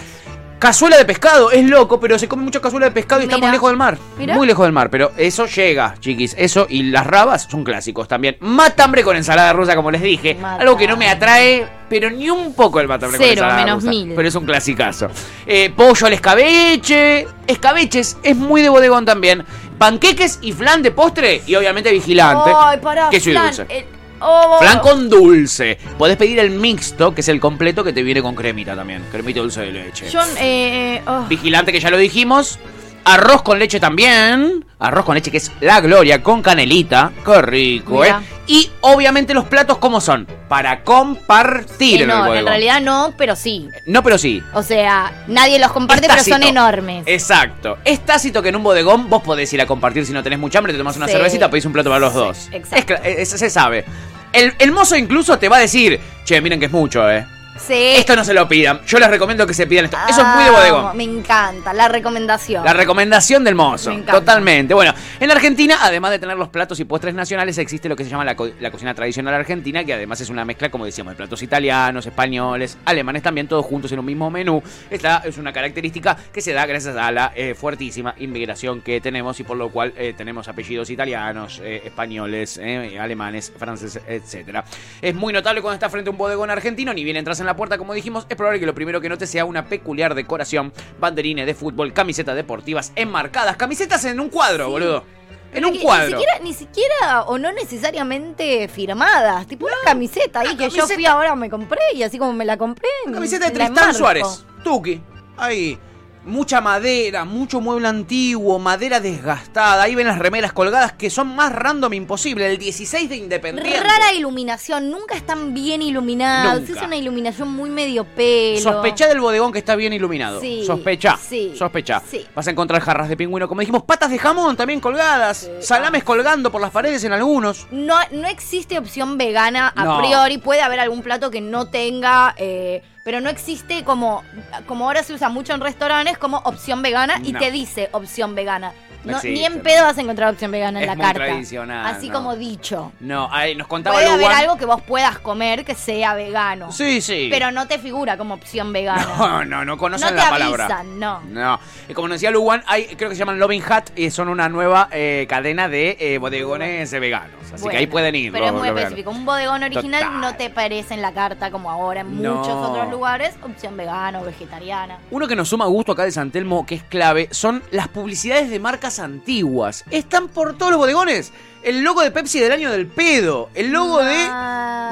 Cazuela 0.58 0.98
de 0.98 1.06
pescado, 1.06 1.50
es 1.50 1.64
loco, 1.64 1.98
pero 1.98 2.18
se 2.18 2.28
come 2.28 2.42
mucha 2.42 2.60
cazuela 2.60 2.84
de 2.84 2.92
pescado 2.92 3.22
y 3.22 3.24
estamos 3.24 3.50
lejos 3.50 3.70
del 3.70 3.78
mar. 3.78 3.96
Muy 4.18 4.46
lejos 4.46 4.66
del 4.66 4.72
mar, 4.72 4.90
pero 4.90 5.10
eso 5.16 5.46
llega, 5.46 5.94
chiquis. 6.00 6.34
Eso 6.36 6.66
y 6.68 6.82
las 6.82 7.06
rabas 7.06 7.48
son 7.50 7.64
clásicos 7.64 8.06
también. 8.08 8.36
Matambre 8.40 9.02
con 9.02 9.16
ensalada 9.16 9.54
rusa, 9.54 9.74
como 9.74 9.90
les 9.90 10.02
dije. 10.02 10.34
Matambre. 10.34 10.62
Algo 10.62 10.76
que 10.76 10.86
no 10.86 10.98
me 10.98 11.08
atrae, 11.08 11.66
pero 11.88 12.10
ni 12.10 12.28
un 12.28 12.52
poco 12.52 12.78
el 12.78 12.88
matambre 12.88 13.16
con 13.16 13.26
Cero, 13.26 13.42
ensalada 13.44 13.64
menos 13.64 13.82
rusa. 13.84 13.90
mil. 13.90 14.12
Pero 14.14 14.28
es 14.28 14.34
un 14.34 14.44
clasicazo. 14.44 15.08
Eh, 15.46 15.72
pollo 15.74 16.06
al 16.06 16.12
escabeche. 16.12 17.26
Escabeches, 17.46 18.18
es 18.22 18.36
muy 18.36 18.60
de 18.60 18.68
bodegón 18.68 19.06
también. 19.06 19.46
Panqueques 19.78 20.40
y 20.42 20.52
flan 20.52 20.82
de 20.82 20.90
postre 20.90 21.40
y 21.46 21.54
obviamente 21.54 21.90
vigilante. 21.90 22.50
Ay, 22.54 22.78
pará, 22.82 23.10
flan, 23.10 23.46
dulce. 23.46 23.86
Oh. 24.20 24.58
Flan 24.60 24.80
con 24.80 25.08
dulce. 25.08 25.78
Podés 25.98 26.16
pedir 26.16 26.38
el 26.38 26.50
mixto, 26.50 27.14
que 27.14 27.20
es 27.20 27.28
el 27.28 27.40
completo 27.40 27.84
que 27.84 27.92
te 27.92 28.02
viene 28.02 28.22
con 28.22 28.34
cremita 28.34 28.76
también. 28.76 29.02
Cremita 29.10 29.40
dulce 29.40 29.62
de 29.62 29.72
leche. 29.72 30.10
Yo, 30.10 30.20
eh, 30.38 31.02
oh. 31.06 31.24
Vigilante, 31.28 31.72
que 31.72 31.80
ya 31.80 31.90
lo 31.90 31.98
dijimos. 31.98 32.58
Arroz 33.04 33.42
con 33.42 33.58
leche 33.58 33.80
también. 33.80 34.64
Arroz 34.78 35.04
con 35.04 35.14
leche, 35.14 35.30
que 35.30 35.36
es 35.38 35.50
la 35.60 35.80
gloria, 35.80 36.22
con 36.22 36.42
canelita. 36.42 37.12
Qué 37.24 37.42
rico, 37.42 38.00
Mira. 38.00 38.20
¿eh? 38.22 38.34
Y 38.46 38.70
obviamente 38.80 39.32
los 39.34 39.44
platos, 39.44 39.78
¿cómo 39.78 40.00
son? 40.00 40.26
Para 40.48 40.82
compartir 40.82 42.00
Eh, 42.00 42.04
en 42.04 42.10
el 42.10 42.16
no, 42.16 42.34
en 42.34 42.46
realidad 42.46 42.80
no, 42.80 43.14
pero 43.16 43.36
sí. 43.36 43.68
No, 43.86 44.02
pero 44.02 44.18
sí. 44.18 44.42
O 44.54 44.62
sea, 44.62 45.12
nadie 45.28 45.58
los 45.58 45.70
comparte, 45.72 46.08
pero 46.08 46.22
son 46.24 46.42
enormes. 46.42 47.04
Exacto. 47.06 47.78
Es 47.84 48.00
tácito 48.04 48.42
que 48.42 48.48
en 48.48 48.56
un 48.56 48.62
bodegón 48.62 49.08
vos 49.08 49.22
podés 49.22 49.52
ir 49.52 49.60
a 49.60 49.66
compartir 49.66 50.04
si 50.06 50.12
no 50.12 50.22
tenés 50.22 50.38
mucha 50.38 50.58
hambre, 50.58 50.72
te 50.72 50.78
tomás 50.78 50.96
una 50.96 51.06
Sí. 51.06 51.12
cervecita, 51.12 51.48
pedís 51.50 51.64
un 51.66 51.72
plato 51.72 51.90
para 51.90 52.00
los 52.00 52.12
Sí, 52.12 52.18
dos. 52.18 52.48
exacto. 52.52 52.94
Es- 53.04 53.28
se 53.30 53.50
sabe. 53.50 53.84
El, 54.32 54.54
el 54.58 54.72
mozo 54.72 54.96
incluso 54.96 55.38
te 55.38 55.48
va 55.48 55.56
a 55.56 55.60
decir, 55.60 56.00
che, 56.24 56.40
miren 56.40 56.58
que 56.60 56.66
es 56.66 56.72
mucho, 56.72 57.08
eh. 57.10 57.26
Sí. 57.58 57.74
Esto 57.96 58.16
no 58.16 58.24
se 58.24 58.32
lo 58.32 58.48
pidan. 58.48 58.80
Yo 58.86 58.98
les 58.98 59.10
recomiendo 59.10 59.46
que 59.46 59.52
se 59.54 59.66
pidan 59.66 59.84
esto. 59.84 59.96
Eso 60.08 60.22
es 60.22 60.26
muy 60.26 60.44
de 60.44 60.50
bodegón. 60.50 60.96
Me 60.96 61.04
encanta, 61.04 61.72
la 61.74 61.88
recomendación. 61.88 62.64
La 62.64 62.72
recomendación 62.72 63.44
del 63.44 63.54
mozo. 63.54 63.90
Me 63.90 63.96
encanta. 63.96 64.12
Totalmente. 64.12 64.72
Bueno, 64.72 64.94
en 65.18 65.28
la 65.28 65.34
Argentina, 65.34 65.78
además 65.82 66.10
de 66.12 66.18
tener 66.18 66.36
los 66.36 66.48
platos 66.48 66.80
y 66.80 66.84
postres 66.84 67.14
nacionales, 67.14 67.58
existe 67.58 67.88
lo 67.88 67.96
que 67.96 68.04
se 68.04 68.10
llama 68.10 68.24
la, 68.24 68.34
co- 68.34 68.50
la 68.60 68.70
cocina 68.70 68.94
tradicional 68.94 69.34
argentina, 69.34 69.84
que 69.84 69.92
además 69.92 70.20
es 70.20 70.30
una 70.30 70.44
mezcla, 70.44 70.70
como 70.70 70.84
decíamos, 70.86 71.12
de 71.12 71.16
platos 71.16 71.42
italianos, 71.42 72.06
españoles, 72.06 72.78
alemanes 72.86 73.22
también, 73.22 73.46
todos 73.46 73.66
juntos 73.66 73.92
en 73.92 73.98
un 73.98 74.06
mismo 74.06 74.30
menú. 74.30 74.62
Esta 74.88 75.18
es 75.24 75.36
una 75.36 75.52
característica 75.52 76.16
que 76.32 76.40
se 76.40 76.52
da 76.52 76.64
gracias 76.66 76.96
a 76.96 77.10
la 77.12 77.32
eh, 77.34 77.54
fuertísima 77.54 78.14
inmigración 78.18 78.80
que 78.80 79.00
tenemos 79.00 79.38
y 79.38 79.44
por 79.44 79.56
lo 79.58 79.68
cual 79.70 79.92
eh, 79.96 80.14
tenemos 80.16 80.48
apellidos 80.48 80.88
italianos, 80.90 81.60
eh, 81.62 81.82
españoles, 81.84 82.58
alemanes, 82.98 83.52
franceses, 83.56 84.02
etcétera. 84.06 84.64
Es 85.02 85.14
muy 85.14 85.32
notable 85.32 85.60
cuando 85.60 85.74
estás 85.74 85.92
frente 85.92 86.08
a 86.08 86.12
un 86.12 86.16
bodegón 86.18 86.50
argentino, 86.50 86.94
ni 86.94 87.04
bien 87.04 87.16
entras 87.16 87.38
en 87.40 87.46
la 87.46 87.49
puerta, 87.56 87.78
como 87.78 87.94
dijimos, 87.94 88.26
es 88.28 88.36
probable 88.36 88.60
que 88.60 88.66
lo 88.66 88.74
primero 88.74 89.00
que 89.00 89.08
notes 89.08 89.30
sea 89.30 89.44
una 89.44 89.66
peculiar 89.66 90.14
decoración, 90.14 90.72
banderines 90.98 91.46
de 91.46 91.54
fútbol, 91.54 91.92
camisetas 91.92 92.36
deportivas 92.36 92.92
enmarcadas, 92.96 93.56
camisetas 93.56 94.04
en 94.04 94.20
un 94.20 94.28
cuadro, 94.28 94.70
boludo. 94.70 95.04
En 95.52 95.64
un 95.64 95.78
cuadro. 95.78 96.06
Ni 96.06 96.12
siquiera, 96.12 96.38
ni 96.42 96.54
siquiera, 96.54 97.22
o 97.22 97.36
no 97.36 97.50
necesariamente 97.52 98.68
firmadas. 98.68 99.46
Tipo 99.46 99.66
una 99.66 99.74
camiseta 99.84 100.40
ahí 100.40 100.56
que 100.56 100.70
yo 100.70 100.86
fui 100.86 101.06
ahora 101.06 101.34
me 101.34 101.50
compré 101.50 101.80
y 101.94 102.02
así 102.04 102.18
como 102.18 102.32
me 102.32 102.44
la 102.44 102.56
compré. 102.56 102.88
Una 103.06 103.14
camiseta 103.14 103.50
de 103.50 103.58
la 103.58 103.66
Tristán. 103.66 103.94
Suárez. 103.94 104.44
Tuki. 104.62 105.02
Ahí. 105.36 105.78
Mucha 106.22 106.60
madera, 106.60 107.24
mucho 107.24 107.62
mueble 107.62 107.88
antiguo, 107.88 108.58
madera 108.58 109.00
desgastada. 109.00 109.82
Ahí 109.84 109.94
ven 109.94 110.06
las 110.06 110.18
remeras 110.18 110.52
colgadas 110.52 110.92
que 110.92 111.08
son 111.08 111.34
más 111.34 111.50
random 111.50 111.94
imposible. 111.94 112.46
El 112.46 112.58
16 112.58 113.08
de 113.08 113.16
Independiente. 113.16 113.80
Rara 113.80 114.12
iluminación, 114.12 114.90
nunca 114.90 115.14
están 115.16 115.54
bien 115.54 115.80
iluminados. 115.80 116.60
Nunca. 116.60 116.78
Es 116.80 116.86
una 116.86 116.96
iluminación 116.96 117.48
muy 117.50 117.70
medio 117.70 118.04
pelo. 118.04 118.60
Sospecha 118.60 119.08
del 119.08 119.20
bodegón 119.20 119.50
que 119.50 119.60
está 119.60 119.76
bien 119.76 119.94
iluminado. 119.94 120.42
Sí, 120.42 120.62
Sospecha. 120.66 121.16
sí, 121.16 121.54
Sospecha. 121.56 122.02
sí. 122.06 122.26
Vas 122.34 122.46
a 122.46 122.50
encontrar 122.50 122.82
jarras 122.82 123.08
de 123.08 123.16
pingüino, 123.16 123.48
como 123.48 123.60
dijimos, 123.62 123.84
patas 123.84 124.10
de 124.10 124.18
jamón 124.18 124.56
también 124.58 124.80
colgadas, 124.80 125.50
salames 125.60 126.04
colgando 126.04 126.52
por 126.52 126.60
las 126.60 126.70
paredes 126.70 127.02
en 127.04 127.14
algunos. 127.14 127.66
No, 127.70 127.96
no 128.12 128.28
existe 128.28 128.78
opción 128.78 129.16
vegana 129.16 129.72
a 129.74 129.84
No. 129.84 129.98
priori. 129.98 130.36
Puede 130.36 130.60
haber 130.60 130.80
algún 130.80 131.02
plato 131.02 131.30
que 131.30 131.40
no 131.40 131.68
tenga. 131.70 132.34
eh, 132.36 132.82
pero 133.02 133.20
no 133.20 133.30
existe 133.30 133.84
como. 133.84 134.22
Como 134.66 134.84
ahora 134.86 135.02
se 135.02 135.12
usa 135.14 135.28
mucho 135.28 135.52
en 135.54 135.60
restaurantes, 135.60 136.18
como 136.18 136.38
opción 136.38 136.82
vegana 136.82 137.20
y 137.22 137.32
No. 137.32 137.38
te 137.38 137.50
dice 137.50 137.88
opción 137.92 138.34
vegana. 138.34 138.72
No 139.02 139.12
existe, 139.12 139.30
ni 139.30 139.46
en 139.46 139.62
pedo 139.62 139.84
vas 139.84 139.96
a 139.96 140.02
encontrar 140.02 140.30
opción 140.30 140.50
vegana 140.50 140.78
en 140.78 140.82
Es 140.82 140.88
la 140.88 140.94
muy 140.94 141.06
carta. 141.06 141.24
tradicional, 141.24 141.86
Así 141.86 142.08
no. 142.08 142.14
como 142.16 142.36
dicho. 142.36 142.92
No, 143.00 143.32
ahí 143.32 143.54
nos 143.54 143.66
contaba 143.66 143.96
Puede 143.96 144.10
haber 144.10 144.30
algo 144.30 144.58
que 144.58 144.66
vos 144.66 144.82
puedas 144.82 145.18
comer 145.20 145.64
que 145.64 145.74
sea 145.74 146.12
vegano. 146.12 146.70
Sí, 146.70 147.00
sí. 147.00 147.28
Pero 147.30 147.50
no 147.50 147.66
te 147.66 147.78
figura 147.78 148.18
como 148.18 148.34
opción 148.34 148.74
vegana. 148.74 149.06
No, 149.16 149.44
no, 149.46 149.64
no 149.64 149.78
conocen 149.78 150.08
No 150.08 150.14
te 150.16 150.22
la 150.22 150.28
palabra. 150.30 150.64
avisan, 150.66 150.98
no. 150.98 151.20
No. 151.30 151.58
Y 151.88 151.94
como 151.94 152.08
nos 152.08 152.16
decía 152.16 152.30
Luwan, 152.30 152.62
hay, 152.66 152.94
creo 152.94 153.08
que 153.08 153.14
se 153.16 153.20
llaman 153.20 153.38
Loving 153.38 153.62
Hat 153.66 153.84
y 153.96 154.10
son 154.10 154.28
una 154.28 154.50
nueva 154.50 154.90
eh, 154.92 155.24
cadena 155.30 155.70
de 155.70 155.96
eh, 155.98 156.18
bodegones 156.18 156.92
eh, 156.92 157.00
veganos. 157.00 157.39
Así 157.52 157.62
Bueno, 157.62 157.70
que 157.70 157.76
ahí 157.78 157.86
pueden 157.86 158.14
ir. 158.14 158.32
Pero 158.32 158.46
es 158.46 158.52
muy 158.52 158.68
específico. 158.68 159.10
Un 159.10 159.24
bodegón 159.24 159.62
original 159.62 160.02
Total. 160.04 160.20
no 160.20 160.36
te 160.36 160.46
aparece 160.46 160.94
en 160.94 161.02
la 161.02 161.12
carta 161.12 161.50
como 161.50 161.70
ahora 161.70 162.00
en 162.02 162.22
No. 162.22 162.36
muchos 162.36 162.54
otros 162.54 162.90
lugares. 162.90 163.34
Opción 163.42 163.76
vegana 163.76 164.20
o 164.20 164.24
vegetariana. 164.24 164.98
Uno 165.10 165.26
que 165.28 165.36
nos 165.36 165.48
suma 165.48 165.66
gusto 165.66 165.92
acá 165.92 166.04
de 166.04 166.12
San 166.12 166.30
Telmo, 166.30 166.64
que 166.66 166.76
es 166.76 166.82
clave, 166.84 167.28
son 167.32 167.62
las 167.70 167.88
publicidades 167.88 168.50
de 168.50 168.58
marcas 168.60 168.98
antiguas. 169.00 169.84
Están 169.90 170.28
por 170.28 170.56
todos 170.56 170.70
los 170.72 170.78
bodegones. 170.78 171.32
El 171.62 171.82
logo 171.82 172.00
de 172.00 172.10
Pepsi 172.10 172.40
del 172.40 172.52
año 172.52 172.70
del 172.70 172.86
pedo. 172.86 173.50
El 173.54 173.70
logo 173.70 173.98
de, 174.02 174.16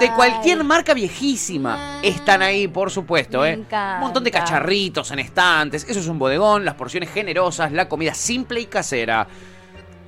de 0.00 0.12
cualquier 0.14 0.62
marca 0.64 0.92
viejísima. 0.92 2.00
Ay. 2.02 2.08
Están 2.10 2.42
ahí, 2.42 2.68
por 2.68 2.90
supuesto, 2.90 3.40
Me 3.40 3.48
¿eh? 3.50 3.52
encanta. 3.54 3.94
Un 3.96 4.00
montón 4.02 4.22
de 4.24 4.30
cacharritos 4.30 5.10
en 5.10 5.20
estantes. 5.20 5.86
Eso 5.88 6.00
es 6.00 6.06
un 6.08 6.18
bodegón. 6.18 6.64
Las 6.66 6.74
porciones 6.74 7.10
generosas, 7.10 7.72
la 7.72 7.88
comida 7.88 8.12
simple 8.12 8.60
y 8.60 8.66
casera. 8.66 9.26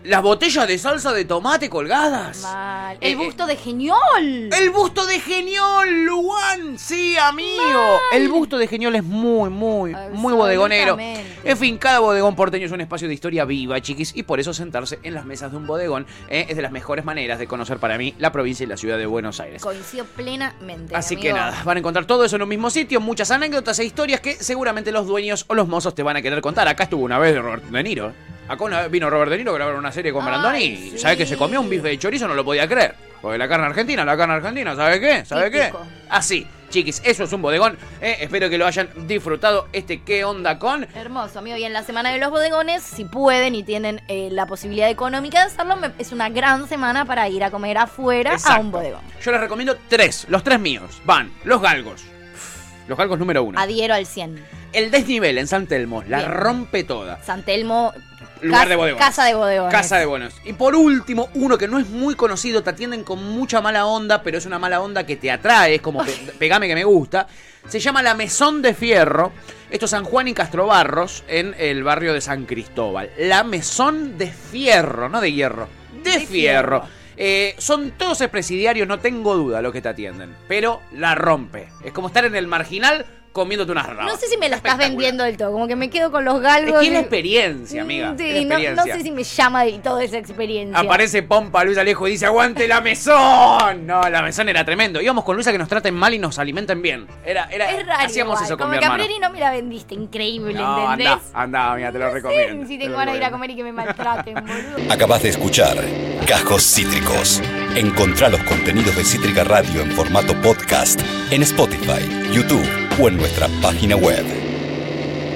Las 0.02 0.22
botellas 0.22 0.66
de 0.66 0.78
salsa 0.78 1.12
de 1.12 1.26
tomate 1.26 1.68
colgadas. 1.68 2.40
Mal. 2.40 2.96
Eh, 3.02 3.10
El 3.10 3.16
busto 3.16 3.46
de 3.46 3.56
Geniol. 3.56 4.48
El 4.50 4.70
busto 4.70 5.04
de 5.04 5.20
Geniol, 5.20 6.04
Luan, 6.04 6.78
sí, 6.78 7.18
amigo. 7.18 8.00
El 8.10 8.30
busto 8.30 8.56
de 8.56 8.66
Geniol 8.66 8.96
es 8.96 9.04
muy, 9.04 9.50
muy, 9.50 9.94
muy 10.12 10.32
bodegonero. 10.32 10.96
En 10.98 11.56
fin, 11.58 11.76
cada 11.76 11.98
bodegón 11.98 12.34
porteño 12.34 12.64
es 12.64 12.72
un 12.72 12.80
espacio 12.80 13.08
de 13.08 13.14
historia 13.14 13.44
viva, 13.44 13.78
chiquis, 13.82 14.16
y 14.16 14.22
por 14.22 14.40
eso 14.40 14.54
sentarse 14.54 14.98
en 15.02 15.12
las 15.12 15.26
mesas 15.26 15.50
de 15.50 15.58
un 15.58 15.66
bodegón 15.66 16.06
eh, 16.30 16.46
es 16.48 16.56
de 16.56 16.62
las 16.62 16.72
mejores 16.72 17.04
maneras 17.04 17.38
de 17.38 17.46
conocer 17.46 17.76
para 17.76 17.98
mí 17.98 18.14
la 18.18 18.32
provincia 18.32 18.64
y 18.64 18.68
la 18.68 18.78
ciudad 18.78 18.96
de 18.96 19.04
Buenos 19.04 19.38
Aires. 19.38 19.60
Coincido 19.60 20.06
plenamente. 20.06 20.96
Así 20.96 21.14
amigo. 21.14 21.28
que 21.28 21.32
nada, 21.34 21.62
van 21.62 21.76
a 21.76 21.80
encontrar 21.80 22.06
todo 22.06 22.24
eso 22.24 22.36
en 22.36 22.42
un 22.42 22.48
mismo 22.48 22.70
sitio, 22.70 23.00
muchas 23.00 23.30
anécdotas 23.30 23.78
e 23.78 23.84
historias 23.84 24.20
que 24.20 24.32
seguramente 24.36 24.92
los 24.92 25.06
dueños 25.06 25.44
o 25.48 25.54
los 25.54 25.68
mozos 25.68 25.94
te 25.94 26.02
van 26.02 26.16
a 26.16 26.22
querer 26.22 26.40
contar. 26.40 26.68
Acá 26.68 26.84
estuvo 26.84 27.04
una 27.04 27.18
vez 27.18 27.36
Robert 27.36 27.64
De 27.64 27.82
Niro. 27.82 28.12
Acá 28.50 28.64
una 28.64 28.80
vez 28.80 28.90
vino 28.90 29.08
Robert 29.08 29.30
De 29.30 29.38
Niro 29.38 29.52
a 29.52 29.54
grabar 29.54 29.76
una 29.76 29.92
serie 29.92 30.12
con 30.12 30.24
Brandoni 30.24 30.58
y 30.58 30.90
sí. 30.90 30.98
¿sabe 30.98 31.16
que 31.16 31.24
se 31.24 31.36
comió 31.36 31.60
un 31.60 31.70
bife 31.70 31.86
de 31.86 31.96
chorizo? 31.96 32.26
No 32.26 32.34
lo 32.34 32.44
podía 32.44 32.66
creer. 32.66 32.96
Porque 33.22 33.38
la 33.38 33.46
carne 33.46 33.66
argentina, 33.66 34.04
la 34.04 34.16
carne 34.16 34.34
argentina, 34.34 34.74
¿sabe 34.74 34.98
qué? 34.98 35.24
¿Sabe 35.24 35.52
qué? 35.52 35.72
Así, 36.08 36.44
chiquis, 36.68 37.00
eso 37.04 37.22
es 37.22 37.32
un 37.32 37.42
bodegón. 37.42 37.78
Eh, 38.00 38.16
espero 38.18 38.50
que 38.50 38.58
lo 38.58 38.66
hayan 38.66 38.88
disfrutado. 39.06 39.68
Este 39.72 40.02
¿Qué 40.02 40.24
onda 40.24 40.58
con? 40.58 40.84
Hermoso, 40.96 41.38
amigo. 41.38 41.58
Y 41.58 41.64
en 41.64 41.72
la 41.72 41.84
semana 41.84 42.10
de 42.10 42.18
los 42.18 42.30
bodegones, 42.30 42.82
si 42.82 43.04
pueden 43.04 43.54
y 43.54 43.62
tienen 43.62 44.02
eh, 44.08 44.30
la 44.32 44.46
posibilidad 44.46 44.90
económica 44.90 45.38
de 45.38 45.44
hacerlo, 45.44 45.76
es 46.00 46.10
una 46.10 46.28
gran 46.28 46.68
semana 46.68 47.04
para 47.04 47.28
ir 47.28 47.44
a 47.44 47.52
comer 47.52 47.78
afuera 47.78 48.36
a 48.44 48.58
un 48.58 48.72
bodegón. 48.72 49.02
Yo 49.22 49.30
les 49.30 49.40
recomiendo 49.40 49.76
tres, 49.88 50.26
los 50.28 50.42
tres 50.42 50.58
míos. 50.58 51.00
Van, 51.04 51.30
los 51.44 51.62
galgos. 51.62 52.02
Los 52.88 52.98
galgos 52.98 53.20
número 53.20 53.44
uno. 53.44 53.60
Adhiero 53.60 53.94
al 53.94 54.06
100. 54.06 54.44
El 54.72 54.90
desnivel 54.90 55.38
en 55.38 55.46
San 55.46 55.66
Telmo, 55.66 56.02
la 56.08 56.18
Bien. 56.18 56.32
rompe 56.32 56.84
toda. 56.84 57.22
San 57.22 57.44
Telmo, 57.44 57.92
Lugar 58.42 58.68
de 58.68 58.76
bodegones. 58.76 59.04
casa 59.06 59.24
de 59.24 59.34
bodegones. 59.34 59.72
Casa 59.72 59.98
de 59.98 60.06
bonos. 60.06 60.32
Y 60.44 60.52
por 60.54 60.74
último, 60.74 61.28
uno 61.34 61.58
que 61.58 61.68
no 61.68 61.78
es 61.78 61.88
muy 61.88 62.14
conocido, 62.14 62.62
te 62.62 62.70
atienden 62.70 63.04
con 63.04 63.22
mucha 63.24 63.60
mala 63.60 63.86
onda, 63.86 64.22
pero 64.22 64.38
es 64.38 64.46
una 64.46 64.58
mala 64.58 64.80
onda 64.80 65.04
que 65.04 65.16
te 65.16 65.30
atrae, 65.30 65.76
es 65.76 65.80
como 65.82 66.04
pe- 66.04 66.12
pegame 66.38 66.66
que 66.68 66.74
me 66.74 66.84
gusta. 66.84 67.26
Se 67.68 67.78
llama 67.80 68.02
La 68.02 68.14
Mesón 68.14 68.62
de 68.62 68.72
Fierro. 68.74 69.32
Esto 69.70 69.84
es 69.84 69.90
San 69.90 70.04
Juan 70.04 70.26
y 70.28 70.34
Castrobarros, 70.34 71.22
en 71.28 71.54
el 71.58 71.84
barrio 71.84 72.12
de 72.14 72.20
San 72.20 72.44
Cristóbal. 72.46 73.10
La 73.18 73.44
Mesón 73.44 74.16
de 74.18 74.28
Fierro, 74.28 75.08
no 75.08 75.20
de 75.20 75.32
hierro, 75.32 75.68
de, 76.02 76.10
De 76.12 76.20
fierro. 76.20 76.28
fierro. 76.82 77.00
Eh, 77.22 77.54
son 77.58 77.90
todos 77.98 78.16
presidiarios, 78.30 78.88
no 78.88 78.98
tengo 78.98 79.36
duda 79.36 79.60
los 79.60 79.72
que 79.74 79.82
te 79.82 79.90
atienden. 79.90 80.34
Pero 80.48 80.80
la 80.92 81.14
rompe. 81.14 81.68
Es 81.84 81.92
como 81.92 82.08
estar 82.08 82.24
en 82.24 82.34
el 82.34 82.46
marginal 82.46 83.04
comiéndote 83.32 83.72
unas 83.72 83.86
rabas. 83.86 84.06
No 84.06 84.16
sé 84.16 84.26
si 84.26 84.36
me 84.36 84.48
la 84.48 84.56
estás 84.56 84.76
vendiendo 84.76 85.24
del 85.24 85.36
todo, 85.36 85.52
como 85.52 85.68
que 85.68 85.76
me 85.76 85.88
quedo 85.90 86.10
con 86.10 86.24
los 86.24 86.36
Es 86.36 86.42
galgos. 86.42 86.80
que 86.80 86.86
es 86.86 86.92
la 86.92 86.98
y- 86.98 87.00
experiencia, 87.02 87.82
amiga. 87.82 88.12
Mm, 88.12 88.18
Sí, 88.18 88.44
la 88.44 88.74
no, 88.74 88.82
sé 88.84 89.02
si 89.02 89.10
me 89.10 89.22
llama 89.24 89.64
de 89.64 89.78
toda 89.78 90.02
esa 90.02 90.18
experiencia. 90.18 90.78
Aparece 90.78 91.22
Pompa 91.22 91.64
Luis 91.64 91.78
Alejo 91.78 92.08
y 92.08 92.12
dice, 92.12 92.26
aguante 92.26 92.66
la 92.68 92.80
mesón. 92.80 93.86
No, 93.86 94.02
la 94.08 94.22
mesón 94.22 94.48
era 94.48 94.64
tremendo. 94.64 95.00
Íbamos 95.00 95.24
con 95.24 95.36
Luisa 95.36 95.52
que 95.52 95.58
nos 95.58 95.68
traten 95.68 95.94
mal 95.94 96.12
y 96.14 96.18
nos 96.18 96.38
alimenten 96.38 96.82
bien. 96.82 97.06
Era, 97.24 97.44
era, 97.50 97.70
Es 97.70 97.86
raro. 97.86 98.04
hacíamos 98.06 98.32
igual, 98.40 98.44
eso 98.44 98.56
con 98.56 98.64
como 98.66 98.72
mi 98.72 98.78
que 98.78 98.84
a 98.84 98.88
hermano. 98.94 99.18
no 99.20 99.30
me 99.30 99.40
la 99.40 99.50
vendiste 99.52 99.94
increíble, 99.94 100.54
No, 100.54 100.92
¿entendés? 100.92 101.08
anda, 101.08 101.20
anda, 101.34 101.72
amiga, 101.72 101.92
te 101.92 101.98
lo 101.98 102.04
No 102.06 102.10
sé 102.10 102.14
recomiendo. 102.16 102.66
Si 102.66 102.78
te 102.78 102.84
tengo 102.84 102.96
ganas 102.98 103.12
de 103.14 103.18
ir 103.18 103.24
a 103.24 103.28
recomiendo. 103.28 103.30
comer 103.36 103.50
y 103.50 103.56
que 103.56 103.62
me 103.64 103.72
maltraten, 103.72 104.34
boludo. 104.34 104.92
Acabas 104.92 105.22
de 105.22 105.28
escuchar 105.30 105.76
Cajos 106.26 106.62
Cítricos. 106.62 107.40
Encontrá 107.76 108.28
los 108.28 108.42
contenidos 108.42 108.96
de 108.96 109.04
Cítrica 109.04 109.44
Radio 109.44 109.82
en 109.82 109.92
formato 109.92 110.34
podcast 110.42 111.00
en 111.30 111.42
Spotify, 111.42 112.00
YouTube 112.32 112.89
o 113.00 113.08
en 113.08 113.16
nuestra 113.16 113.48
página 113.62 113.96
web. 113.96 114.49